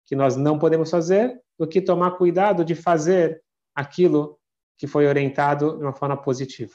que 0.06 0.16
nós 0.16 0.36
não 0.36 0.58
podemos 0.58 0.90
fazer 0.90 1.40
do 1.56 1.68
que 1.68 1.80
tomar 1.80 2.18
cuidado 2.18 2.64
de 2.64 2.74
fazer 2.74 3.40
aquilo 3.72 4.40
que 4.76 4.88
foi 4.88 5.06
orientado 5.06 5.78
de 5.78 5.84
uma 5.84 5.92
forma 5.92 6.20
positiva. 6.20 6.74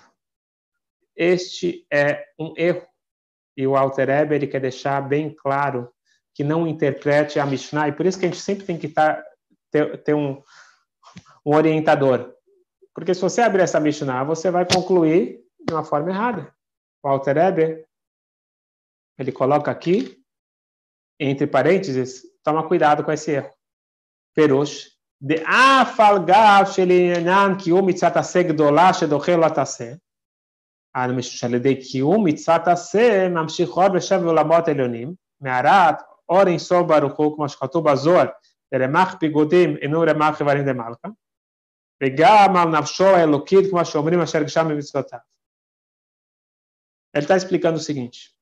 este 1.17 1.85
é 1.91 2.23
um 2.39 2.53
erro. 2.55 2.87
E 3.57 3.67
o 3.67 3.75
Alter 3.75 4.09
Eber, 4.09 4.37
ele 4.37 4.47
quer 4.47 4.61
deixar 4.61 5.01
bem 5.01 5.35
claro 5.35 5.93
que 6.34 6.44
não 6.44 6.66
interprete 6.66 7.38
a 7.38 7.46
Mishnah, 7.46 7.88
e 7.88 7.92
por 7.92 8.06
isso 8.06 8.18
que 8.18 8.26
a 8.26 8.28
gente 8.28 8.40
sempre 8.40 8.64
tem 8.64 8.78
que 8.78 8.86
estar, 8.86 9.16
tá, 9.16 9.24
ter, 9.70 10.02
ter 10.02 10.14
um, 10.14 10.42
um 11.44 11.54
orientador. 11.54 12.34
Porque 12.94 13.14
se 13.14 13.20
você 13.20 13.40
abrir 13.40 13.62
essa 13.62 13.80
Mishnah, 13.80 14.24
você 14.24 14.50
vai 14.50 14.66
concluir 14.66 15.40
de 15.66 15.74
uma 15.74 15.84
forma 15.84 16.10
errada. 16.10 16.54
O 17.02 17.08
Alter 17.08 17.36
Eber, 17.36 17.86
ele 19.18 19.32
coloca 19.32 19.70
aqui, 19.70 20.22
entre 21.18 21.46
parênteses, 21.46 22.22
toma 22.42 22.66
cuidado 22.66 23.04
com 23.04 23.12
esse 23.12 23.32
erro. 23.32 23.50
Perush, 24.34 24.88
de 25.20 25.42
afalgav 25.44 26.72
shelinan 26.72 27.56
ki 27.56 27.72
u 27.72 27.82
mitzat 27.82 28.16
ase 28.16 28.44
gdola 28.44 28.92
shedochel 28.92 29.44
atase. 29.44 29.98
שעל 31.20 31.54
ידי 31.54 31.82
קיום 31.82 32.26
מצוות 32.26 32.68
עשה 32.68 33.28
ממשיכות 33.28 33.92
בשבע 33.92 34.26
עולמות 34.26 34.68
עליונים, 34.68 35.14
מערת 35.40 35.94
Oren 36.27 36.59
só 36.59 36.83
Baruchu, 36.83 37.31
como 37.31 37.43
Ashkatu 37.43 37.81
Bazor, 37.81 38.33
Teremach 38.69 39.17
Pigotim, 39.19 39.77
Enu 39.81 40.03
Remach 40.03 40.37
Revarim 40.39 40.63
Demalka. 40.63 41.09
Tá? 41.09 41.15
Vegam 41.99 42.57
al 42.57 42.69
Nafsho 42.69 43.15
Elokid, 43.15 43.69
como 43.69 43.81
Ashomrim 43.81 44.21
Asher 44.21 44.43
Gsham 44.43 44.75
Mitzvotav. 44.75 45.21
Ele 47.13 47.23
está 47.23 47.37
explicando 47.37 47.77
o 47.77 47.81
seguinte. 47.81 48.35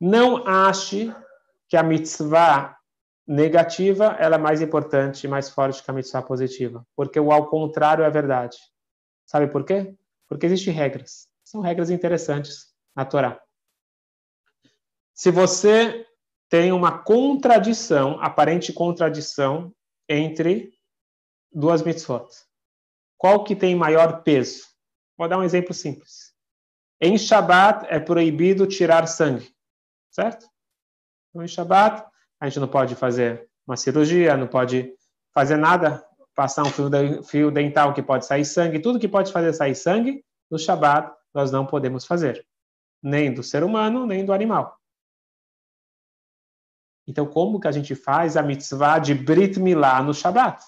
Não 0.00 0.44
ache 0.48 1.14
que 1.68 1.76
a 1.76 1.82
mitzvah 1.82 2.76
negativa 3.24 4.16
ela 4.18 4.34
é 4.34 4.38
mais 4.38 4.60
importante, 4.60 5.24
e 5.24 5.28
mais 5.28 5.48
forte 5.48 5.82
que 5.82 5.90
a 5.90 5.94
mitzvah 5.94 6.22
positiva. 6.22 6.84
Porque 6.96 7.20
o 7.20 7.30
ao 7.30 7.48
contrário 7.48 8.04
é 8.04 8.10
verdade. 8.10 8.58
Sabe 9.24 9.46
por 9.46 9.64
quê? 9.64 9.94
Porque 10.28 10.46
existem 10.46 10.74
regras. 10.74 11.28
São 11.44 11.60
regras 11.60 11.88
interessantes 11.88 12.74
na 12.96 13.04
Torá. 13.04 13.40
Se 15.14 15.30
você 15.30 16.04
tem 16.52 16.70
uma 16.70 16.98
contradição, 16.98 18.20
aparente 18.20 18.74
contradição 18.74 19.72
entre 20.06 20.70
duas 21.50 21.82
mitzvot, 21.82 22.28
qual 23.16 23.42
que 23.42 23.56
tem 23.56 23.74
maior 23.74 24.22
peso? 24.22 24.66
Vou 25.16 25.26
dar 25.26 25.38
um 25.38 25.44
exemplo 25.44 25.72
simples. 25.72 26.34
Em 27.00 27.16
Shabat 27.16 27.86
é 27.88 27.98
proibido 27.98 28.66
tirar 28.66 29.06
sangue, 29.06 29.50
certo? 30.10 30.46
Então, 31.30 31.42
em 31.42 31.48
Shabat 31.48 32.04
a 32.38 32.46
gente 32.46 32.60
não 32.60 32.68
pode 32.68 32.96
fazer 32.96 33.48
uma 33.66 33.78
cirurgia, 33.78 34.36
não 34.36 34.46
pode 34.46 34.92
fazer 35.32 35.56
nada, 35.56 36.06
passar 36.34 36.64
um 36.64 36.70
fio, 36.70 36.90
fio 37.22 37.50
dental 37.50 37.94
que 37.94 38.02
pode 38.02 38.26
sair 38.26 38.44
sangue, 38.44 38.78
tudo 38.78 39.00
que 39.00 39.08
pode 39.08 39.32
fazer 39.32 39.54
sair 39.54 39.74
sangue, 39.74 40.22
no 40.50 40.58
Shabat 40.58 41.10
nós 41.32 41.50
não 41.50 41.64
podemos 41.64 42.04
fazer, 42.04 42.46
nem 43.02 43.32
do 43.32 43.42
ser 43.42 43.64
humano, 43.64 44.04
nem 44.04 44.22
do 44.22 44.34
animal. 44.34 44.81
Então, 47.06 47.26
como 47.26 47.58
que 47.58 47.68
a 47.68 47.72
gente 47.72 47.94
faz 47.94 48.36
a 48.36 48.42
mitzvah 48.42 48.98
de 48.98 49.14
Brit 49.14 49.58
Milá 49.58 50.02
no 50.02 50.14
Shabat? 50.14 50.62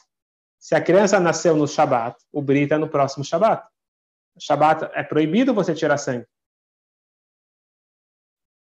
Se 0.58 0.74
a 0.74 0.80
criança 0.80 1.20
nasceu 1.20 1.56
no 1.56 1.68
Shabat, 1.68 2.16
o 2.32 2.42
Brit 2.42 2.72
é 2.72 2.78
no 2.78 2.88
próximo 2.88 3.24
Shabat. 3.24 3.66
Shabat 4.38 4.90
é 4.94 5.02
proibido 5.02 5.54
você 5.54 5.74
tirar 5.74 5.98
sangue. 5.98 6.26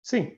Sim. 0.02 0.38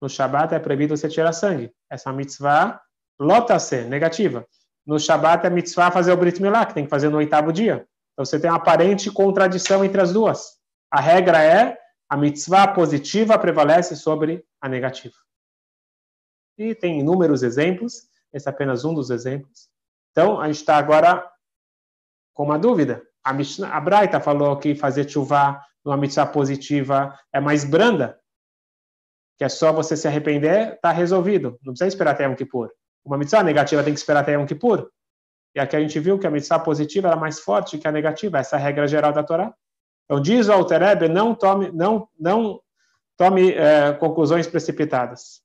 No 0.00 0.08
Shabat 0.08 0.54
é 0.54 0.58
proibido 0.58 0.96
você 0.96 1.08
tirar 1.08 1.32
sangue. 1.32 1.70
Essa 1.90 2.12
mitzvah 2.12 2.80
lota-se, 3.18 3.84
negativa. 3.84 4.46
No 4.86 4.98
Shabat 4.98 5.46
é 5.46 5.50
mitzvah 5.50 5.90
fazer 5.90 6.12
o 6.12 6.16
Brit 6.16 6.40
Milá, 6.40 6.64
que 6.64 6.72
tem 6.72 6.84
que 6.84 6.90
fazer 6.90 7.10
no 7.10 7.18
oitavo 7.18 7.52
dia. 7.52 7.86
Então 8.14 8.24
você 8.24 8.40
tem 8.40 8.50
uma 8.50 8.56
aparente 8.56 9.10
contradição 9.10 9.84
entre 9.84 10.00
as 10.00 10.12
duas. 10.12 10.58
A 10.90 11.00
regra 11.00 11.42
é 11.42 11.78
a 12.08 12.16
mitzvah 12.16 12.68
positiva 12.68 13.38
prevalece 13.38 13.94
sobre 13.94 14.44
a 14.60 14.68
negativa. 14.68 15.14
E 16.60 16.74
tem 16.74 17.00
inúmeros 17.00 17.42
exemplos, 17.42 18.06
esse 18.34 18.46
é 18.46 18.50
apenas 18.50 18.84
um 18.84 18.92
dos 18.92 19.08
exemplos. 19.08 19.70
Então, 20.10 20.38
a 20.38 20.46
gente 20.46 20.56
está 20.56 20.76
agora 20.76 21.26
com 22.34 22.44
uma 22.44 22.58
dúvida. 22.58 23.02
A, 23.24 23.32
Mishnah, 23.32 23.74
a 23.74 23.80
Braita 23.80 24.20
falou 24.20 24.54
que 24.58 24.74
fazer 24.74 25.08
chuva 25.08 25.58
numa 25.82 25.96
mitzvah 25.96 26.26
positiva 26.26 27.18
é 27.32 27.40
mais 27.40 27.64
branda, 27.64 28.20
que 29.38 29.44
é 29.44 29.48
só 29.48 29.72
você 29.72 29.96
se 29.96 30.06
arrepender, 30.06 30.74
está 30.74 30.92
resolvido. 30.92 31.58
Não 31.64 31.72
precisa 31.72 31.88
esperar 31.88 32.10
até 32.10 32.24
Yom 32.24 32.34
Kippur. 32.34 32.70
Uma 33.02 33.16
mitzvah 33.16 33.42
negativa 33.42 33.82
tem 33.82 33.94
que 33.94 33.98
esperar 33.98 34.20
até 34.20 34.34
Yom 34.34 34.44
Kippur. 34.44 34.90
E 35.54 35.60
aqui 35.60 35.76
a 35.76 35.80
gente 35.80 35.98
viu 35.98 36.18
que 36.18 36.26
a 36.26 36.30
mitzvah 36.30 36.58
positiva 36.58 37.08
era 37.08 37.16
mais 37.16 37.40
forte 37.40 37.78
que 37.78 37.88
a 37.88 37.92
negativa, 37.92 38.38
essa 38.38 38.56
é 38.56 38.58
a 38.58 38.62
regra 38.62 38.86
geral 38.86 39.14
da 39.14 39.24
Torá. 39.24 39.54
Então 40.04 40.20
diz 40.20 40.46
o 40.48 40.52
Alterebe, 40.52 41.08
não 41.08 41.34
tome, 41.34 41.72
não, 41.72 42.06
não 42.18 42.60
tome 43.16 43.52
é, 43.52 43.94
conclusões 43.94 44.46
precipitadas. 44.46 45.40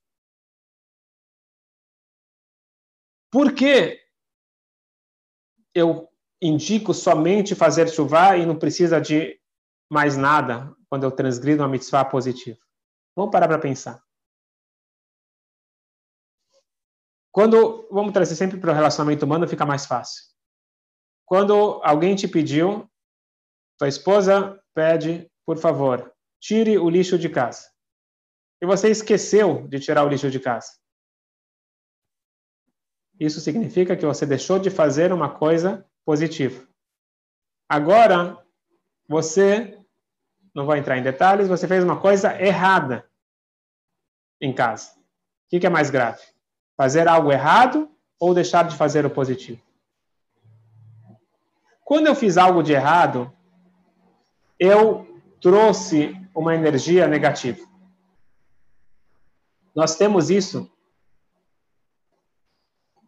Por 3.30 3.54
que 3.54 4.00
eu 5.74 6.08
indico 6.40 6.94
somente 6.94 7.54
fazer 7.54 7.88
chuva 7.88 8.36
e 8.36 8.46
não 8.46 8.58
precisa 8.58 9.00
de 9.00 9.40
mais 9.90 10.16
nada 10.16 10.74
quando 10.88 11.04
eu 11.04 11.10
transgrido 11.10 11.62
uma 11.62 11.68
mitzvah 11.68 12.04
positiva? 12.04 12.58
Vamos 13.14 13.32
parar 13.32 13.48
para 13.48 13.58
pensar. 13.58 14.02
Quando, 17.32 17.86
vamos 17.90 18.12
trazer 18.12 18.34
sempre 18.34 18.58
para 18.58 18.72
o 18.72 18.74
relacionamento 18.74 19.26
humano, 19.26 19.46
fica 19.46 19.66
mais 19.66 19.84
fácil. 19.84 20.24
Quando 21.26 21.80
alguém 21.82 22.16
te 22.16 22.26
pediu, 22.26 22.90
tua 23.78 23.88
esposa 23.88 24.58
pede, 24.72 25.30
por 25.44 25.58
favor, 25.58 26.14
tire 26.40 26.78
o 26.78 26.88
lixo 26.88 27.18
de 27.18 27.28
casa. 27.28 27.70
E 28.62 28.66
você 28.66 28.88
esqueceu 28.90 29.68
de 29.68 29.78
tirar 29.80 30.04
o 30.04 30.08
lixo 30.08 30.30
de 30.30 30.40
casa. 30.40 30.68
Isso 33.18 33.40
significa 33.40 33.96
que 33.96 34.04
você 34.04 34.26
deixou 34.26 34.58
de 34.58 34.70
fazer 34.70 35.12
uma 35.12 35.30
coisa 35.30 35.86
positiva. 36.04 36.66
Agora, 37.68 38.38
você, 39.08 39.78
não 40.54 40.66
vou 40.66 40.76
entrar 40.76 40.98
em 40.98 41.02
detalhes, 41.02 41.48
você 41.48 41.66
fez 41.66 41.82
uma 41.82 41.98
coisa 42.00 42.40
errada 42.40 43.08
em 44.40 44.52
casa. 44.52 44.92
O 45.46 45.58
que 45.58 45.66
é 45.66 45.70
mais 45.70 45.90
grave? 45.90 46.22
Fazer 46.76 47.08
algo 47.08 47.32
errado 47.32 47.90
ou 48.20 48.34
deixar 48.34 48.64
de 48.64 48.76
fazer 48.76 49.06
o 49.06 49.10
positivo? 49.10 49.60
Quando 51.84 52.08
eu 52.08 52.14
fiz 52.14 52.36
algo 52.36 52.62
de 52.62 52.72
errado, 52.72 53.32
eu 54.58 55.20
trouxe 55.40 56.14
uma 56.34 56.54
energia 56.54 57.06
negativa. 57.06 57.64
Nós 59.74 59.96
temos 59.96 60.28
isso 60.28 60.70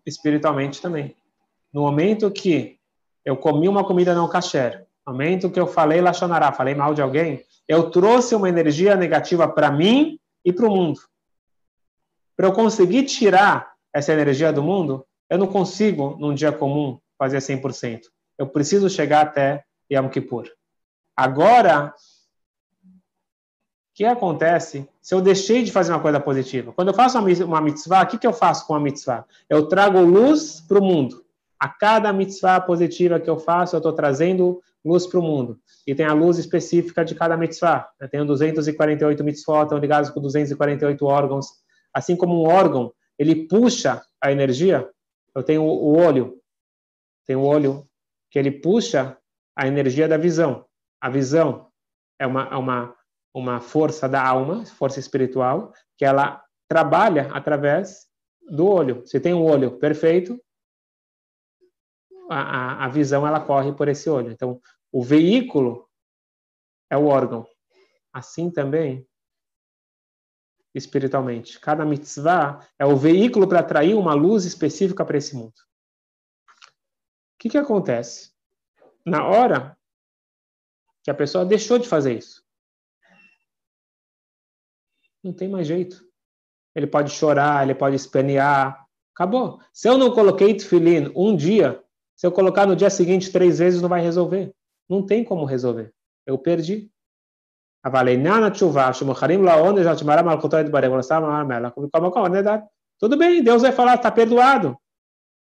espiritualmente 0.09 0.81
também. 0.81 1.15
No 1.73 1.83
momento 1.83 2.31
que 2.31 2.79
eu 3.25 3.37
comi 3.37 3.69
uma 3.69 3.85
comida 3.85 4.15
não 4.15 4.29
kasher, 4.29 4.87
no 5.07 5.13
momento 5.13 5.51
que 5.51 5.61
eu 5.61 5.67
falei 5.67 6.01
lachonará, 6.01 6.51
falei 6.53 6.75
mal 6.75 6.95
de 6.95 7.03
alguém, 7.03 7.45
eu 7.67 7.91
trouxe 7.91 8.35
uma 8.35 8.49
energia 8.49 8.97
negativa 8.97 9.47
para 9.47 9.71
mim 9.71 10.19
e 10.45 10.53
para 10.53 10.67
o 10.67 10.75
mundo. 10.75 11.01
Para 12.37 12.47
eu 12.47 12.53
conseguir 12.53 13.05
tirar 13.05 13.73
essa 13.93 14.13
energia 14.13 14.53
do 14.53 14.63
mundo, 14.63 15.05
eu 15.29 15.37
não 15.37 15.47
consigo, 15.47 16.17
num 16.19 16.35
dia 16.35 16.53
comum, 16.53 16.99
fazer 17.19 17.39
100%. 17.39 18.03
Eu 18.39 18.47
preciso 18.47 18.89
chegar 18.89 19.23
até 19.23 19.65
Yom 19.93 20.09
Kippur. 20.09 20.49
Agora, 21.17 21.93
que 23.99 24.05
acontece 24.05 24.89
se 25.01 25.13
eu 25.13 25.21
deixei 25.21 25.65
de 25.65 25.73
fazer 25.73 25.91
uma 25.93 26.01
coisa 26.01 26.21
positiva? 26.21 26.73
Quando 26.73 26.89
eu 26.89 26.95
faço 26.95 27.19
uma 27.19 27.61
mitzvah, 27.61 28.05
o 28.05 28.07
que, 28.07 28.19
que 28.19 28.27
eu 28.27 28.33
faço 28.33 28.65
com 28.65 28.75
a 28.75 28.81
mitzvah? 28.81 29.25
Eu 29.51 29.67
trago 29.67 30.01
luz 30.01 30.61
para 30.61 30.79
o 30.79 30.85
mundo. 30.85 31.25
A 31.59 31.69
cada 31.69 32.13
mitzvah 32.13 32.61
positiva 32.61 33.19
que 33.19 33.29
eu 33.29 33.41
faço, 33.41 33.75
eu 33.75 33.79
estou 33.79 33.93
trazendo 33.93 34.63
luz 34.85 35.05
para 35.05 35.19
o 35.19 35.23
mundo. 35.23 35.59
E 35.85 35.97
tem 35.97 36.07
a 36.07 36.13
luz 36.13 36.39
específica 36.39 37.05
de 37.05 37.17
cada 37.17 37.37
mitzvah. 37.37 37.89
Eu 37.99 38.09
tenho 38.09 38.25
248 38.25 39.25
mitzvot, 39.25 39.65
estão 39.65 39.79
ligados 39.79 40.11
com 40.11 40.21
248 40.21 41.05
órgãos 41.05 41.49
assim 41.93 42.15
como 42.17 42.41
um 42.41 42.47
órgão, 42.47 42.93
ele 43.19 43.47
puxa 43.47 44.01
a 44.21 44.31
energia, 44.31 44.89
eu 45.35 45.43
tenho 45.43 45.63
o 45.63 45.97
olho, 45.97 46.41
tem 47.27 47.35
o 47.35 47.43
olho 47.43 47.89
que 48.31 48.39
ele 48.39 48.51
puxa 48.51 49.19
a 49.57 49.67
energia 49.67 50.07
da 50.07 50.17
visão. 50.17 50.65
A 51.01 51.11
visão 51.11 51.69
é 52.19 52.27
uma, 52.27 52.49
é 52.49 52.57
uma, 52.57 52.95
uma 53.35 53.61
força 53.61 54.09
da 54.09 54.27
alma, 54.27 54.65
força 54.67 54.99
espiritual, 54.99 55.73
que 55.97 56.05
ela 56.05 56.43
trabalha 56.69 57.31
através 57.33 58.09
do 58.43 58.67
olho. 58.67 59.07
Se 59.07 59.21
tem 59.21 59.35
um 59.35 59.45
olho 59.45 59.79
perfeito, 59.79 60.41
a, 62.31 62.85
a, 62.85 62.89
visão 62.89 63.27
ela 63.27 63.41
corre 63.41 63.73
por 63.73 63.89
esse 63.89 64.09
olho. 64.09 64.31
Então, 64.31 64.61
o 64.93 65.03
veículo 65.03 65.89
é 66.91 66.97
o 66.97 67.07
órgão. 67.07 67.47
Assim 68.13 68.51
também 68.51 69.07
espiritualmente. 70.75 71.59
Cada 71.61 71.85
mitzvah 71.85 72.67
é 72.79 72.85
o 72.85 72.97
veículo 72.97 73.49
para 73.49 73.61
atrair 73.61 73.95
uma 73.95 74.15
luz 74.15 74.45
específica 74.45 75.05
para 75.05 75.19
esse 75.19 75.35
mundo. 75.35 75.55
O 77.35 77.39
que, 77.39 77.49
que 77.49 77.59
acontece? 77.59 78.33
Na 79.05 79.27
hora 79.27 79.77
que 81.03 81.11
a 81.11 81.15
pessoa 81.15 81.45
deixou 81.45 81.79
de 81.79 81.89
fazer 81.89 82.19
isso, 82.19 82.45
Não 85.23 85.33
tem 85.33 85.49
mais 85.49 85.67
jeito. 85.67 86.05
Ele 86.75 86.87
pode 86.87 87.11
chorar, 87.11 87.65
ele 87.65 87.75
pode 87.75 87.97
espernear. 87.97 88.87
Acabou. 89.15 89.61
Se 89.73 89.89
eu 89.89 89.99
não 89.99 90.13
coloquei 90.13 90.55
tefilin 90.55 91.13
um 91.17 91.35
dia, 91.35 91.83
se 92.15 92.27
eu 92.27 92.33
colocar 92.33 92.67
no 92.67 92.77
dia 92.77 92.91
seguinte 92.91 93.33
três 93.33 93.59
vezes, 93.59 93.83
não 93.83 93.89
vai 93.89 94.01
resolver. 94.01 94.55
Não 94.89 95.05
tem 95.05 95.25
como 95.25 95.45
resolver. 95.45 95.93
Eu 96.27 96.39
perdi. 96.39 96.91
Tudo 102.99 103.17
bem, 103.17 103.43
Deus 103.43 103.63
vai 103.63 103.73
falar, 103.73 103.95
está 103.95 104.11
perdoado. 104.11 104.77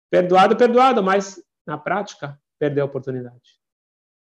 Perdoado, 0.10 0.56
perdoado, 0.56 1.04
mas 1.04 1.42
na 1.66 1.78
prática, 1.78 2.40
perdeu 2.60 2.84
a 2.84 2.88
oportunidade. 2.88 3.60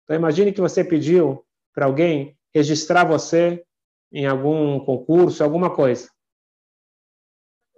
Então 0.03 0.15
imagine 0.15 0.51
que 0.51 0.61
você 0.61 0.83
pediu 0.83 1.45
para 1.73 1.85
alguém 1.85 2.37
registrar 2.53 3.03
você 3.03 3.65
em 4.13 4.27
algum 4.27 4.79
concurso, 4.79 5.43
alguma 5.43 5.73
coisa. 5.73 6.09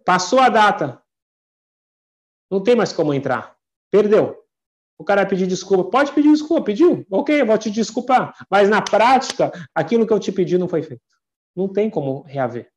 Passou 0.05 0.39
a 0.39 0.49
data. 0.49 1.01
Não 2.51 2.61
tem 2.61 2.75
mais 2.75 2.91
como 2.91 3.13
entrar. 3.13 3.55
Perdeu. 3.89 4.37
O 4.97 5.03
cara 5.03 5.25
pediu 5.25 5.47
desculpa. 5.47 5.89
Pode 5.89 6.11
pedir 6.11 6.31
desculpa, 6.31 6.65
pediu? 6.65 7.05
Ok, 7.09 7.43
vou 7.43 7.57
te 7.57 7.71
desculpar. 7.71 8.35
Mas 8.49 8.69
na 8.69 8.81
prática, 8.81 9.51
aquilo 9.73 10.05
que 10.05 10.13
eu 10.13 10.19
te 10.19 10.31
pedi 10.31 10.57
não 10.57 10.67
foi 10.67 10.83
feito. 10.83 11.01
Não 11.55 11.71
tem 11.71 11.89
como 11.89 12.21
reaver. 12.23 12.69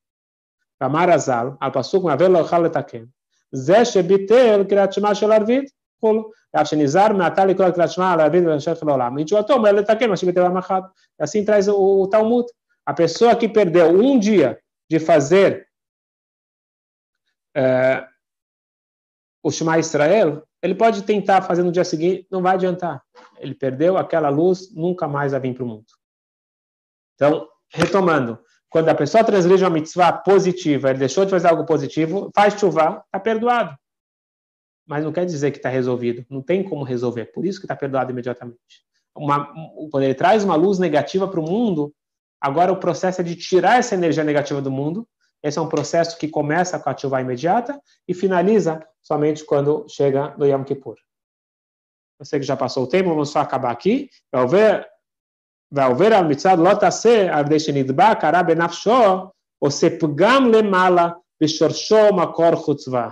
Amarazal, 0.81 1.57
apasuk 1.61 2.05
mavelo 2.05 2.39
haletaken. 2.39 3.07
Tá 3.07 3.11
Zesh 3.57 3.97
bitel 3.97 4.65
kiratshma 4.65 5.15
shel 5.15 5.33
arvit. 5.33 5.73
Rolo. 6.01 6.31
Rav 6.55 6.63
é 6.63 6.65
Shenizar, 6.65 7.15
Natal 7.15 7.51
e 7.51 7.55
Kol 7.55 7.73
Kiratshma, 7.73 8.07
Arvit, 8.07 8.45
Venshef, 8.45 8.83
Lolam. 8.85 9.19
Intuatom, 9.19 9.67
ele 9.67 9.83
tá 9.83 9.95
taken, 9.95 10.09
mas 10.09 10.23
bitel 10.23 10.45
é 10.45 10.47
amachat. 10.47 10.89
Assim 11.19 11.45
traz 11.45 11.69
o, 11.69 11.75
o 11.77 12.09
Talmud. 12.09 12.47
A 12.89 12.95
pessoa 12.95 13.37
que 13.37 13.47
perdeu 13.47 13.91
um 13.91 14.19
dia 14.19 14.59
de 14.91 14.99
fazer 14.99 15.69
uh, 17.55 18.09
o 19.43 19.51
Shema 19.51 19.79
Israel, 19.79 20.43
ele 20.63 20.75
pode 20.75 21.03
tentar 21.03 21.43
fazer 21.43 21.63
no 21.63 21.71
dia 21.71 21.85
seguinte, 21.85 22.27
não 22.31 22.41
vai 22.41 22.55
adiantar. 22.55 23.05
Ele 23.41 23.55
perdeu 23.55 23.99
aquela 23.99 24.31
luz, 24.31 24.75
nunca 24.75 25.07
mais 25.07 25.33
vai 25.33 25.41
vir 25.43 25.55
para 25.55 25.65
o 25.65 25.67
mundo. 25.67 25.85
Então, 27.15 27.47
retomando, 27.71 28.39
quando 28.71 28.89
a 28.89 28.95
pessoa 28.95 29.23
transgride 29.23 29.65
uma 29.65 29.69
mitzvah 29.69 30.11
positiva, 30.11 30.89
ele 30.89 31.01
deixou 31.01 31.27
de 31.27 31.31
fazer 31.31 31.49
algo 31.49 31.67
positivo, 31.67 32.31
faz 32.35 32.59
chuva, 32.59 33.05
está 33.05 33.21
perdoado. 33.21 33.77
Mas 34.87 35.05
não 35.05 35.13
quer 35.13 35.27
dizer 35.27 35.51
que 35.51 35.59
está 35.59 35.69
resolvido. 35.69 36.25
Não 36.31 36.41
tem 36.41 36.65
como 36.65 36.85
resolver. 36.85 37.27
Por 37.27 37.45
isso 37.45 37.61
que 37.61 37.67
está 37.67 37.77
perdoado 37.77 38.13
imediatamente. 38.13 38.59
Uma, 39.15 39.53
quando 39.91 40.05
ele 40.05 40.15
traz 40.15 40.43
uma 40.43 40.57
luz 40.57 40.79
negativa 40.79 41.29
para 41.29 41.39
o 41.39 41.43
mundo, 41.43 41.95
agora 42.42 42.72
o 42.72 42.80
processo 42.80 43.22
é 43.22 43.24
de 43.24 43.36
tirar 43.36 43.80
essa 43.80 43.96
energia 43.96 44.24
negativa 44.24 44.62
do 44.62 44.72
mundo 44.72 45.08
esse 45.44 45.60
é 45.60 45.62
um 45.62 45.68
processo 45.68 46.18
que 46.18 46.30
começa 46.30 46.80
com 46.80 46.90
a 46.90 46.98
chuva 46.98 47.20
imediata 47.20 47.80
e 48.08 48.14
finaliza 48.14 48.82
somente 49.02 49.44
quando 49.44 49.86
chega 49.90 50.34
no 50.38 50.46
Yom 50.46 50.64
Kippur. 50.64 50.96
Eu 52.18 52.26
sei 52.26 52.40
que 52.40 52.46
já 52.46 52.56
passou 52.56 52.86
o 52.86 52.88
tempo, 52.88 53.10
vamos 53.10 53.30
só 53.30 53.40
acabar 53.40 53.72
aqui. 53.72 54.10
והעובר 55.76 56.14
על 56.14 56.28
מצד 56.28 56.58
לא 56.60 56.74
תעשה 56.80 57.36
על 57.36 57.46
ידי 57.46 57.60
שנדבק 57.60 58.18
הרע 58.22 58.42
בנפשו, 58.42 59.30
עושה 59.60 59.88
פגם 60.00 60.52
למעלה 60.52 61.10
בשורשו 61.42 62.14
מקור 62.16 62.56
חוצבה. 62.56 63.10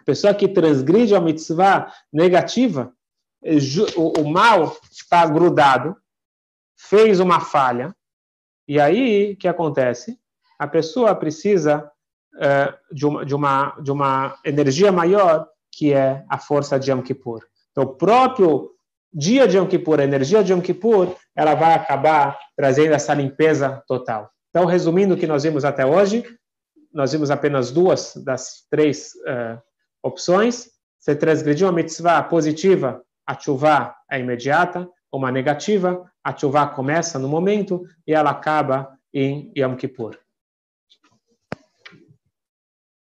A 0.00 0.04
pessoa 0.04 0.34
que 0.34 0.48
transgride 0.48 1.14
a 1.14 1.20
mitzvah 1.20 1.92
negativa, 2.12 2.92
o, 3.96 4.20
o 4.20 4.24
mal 4.28 4.76
está 4.90 5.24
grudado, 5.26 5.96
fez 6.77 7.19
uma 7.19 7.39
falha, 7.39 7.95
e 8.67 8.79
aí 8.79 9.33
o 9.33 9.37
que 9.37 9.47
acontece? 9.47 10.19
a 10.57 10.67
pessoa 10.67 11.13
precisa 11.13 11.89
uh, 12.35 12.95
de, 12.95 13.05
uma, 13.05 13.25
de, 13.25 13.35
uma, 13.35 13.77
de 13.81 13.91
uma 13.91 14.37
energia 14.43 14.91
maior, 14.91 15.47
que 15.71 15.93
é 15.93 16.23
a 16.27 16.37
força 16.37 16.79
de 16.79 16.91
Yom 16.91 17.01
Kippur. 17.01 17.45
Então, 17.71 17.83
o 17.83 17.95
próprio 17.95 18.71
dia 19.13 19.47
de 19.47 19.57
Yom 19.57 19.67
Kippur, 19.67 19.99
a 19.99 20.03
energia 20.03 20.43
de 20.43 20.51
Yom 20.51 20.61
Kippur, 20.61 21.15
ela 21.35 21.53
vai 21.53 21.73
acabar 21.75 22.37
trazendo 22.55 22.93
essa 22.93 23.13
limpeza 23.13 23.83
total. 23.87 24.31
Então, 24.49 24.65
resumindo 24.65 25.13
o 25.13 25.17
que 25.17 25.27
nós 25.27 25.43
vimos 25.43 25.63
até 25.63 25.85
hoje, 25.85 26.23
nós 26.91 27.11
vimos 27.11 27.29
apenas 27.29 27.69
duas 27.69 28.15
das 28.15 28.65
três 28.71 29.11
uh, 29.27 29.61
opções. 30.01 30.69
Se 30.99 31.15
transgredir 31.15 31.67
uma 31.67 31.73
mitzvah 31.73 32.23
positiva, 32.23 33.03
a 33.25 33.37
chuva 33.37 33.95
é 34.09 34.19
imediata, 34.19 34.89
uma 35.11 35.31
negativa, 35.31 36.09
a 36.23 36.35
chuva 36.35 36.67
começa 36.67 37.17
no 37.17 37.27
momento 37.27 37.83
e 38.05 38.13
ela 38.13 38.31
acaba 38.31 38.97
em 39.13 39.51
Yom 39.57 39.75
Kippur. 39.75 40.17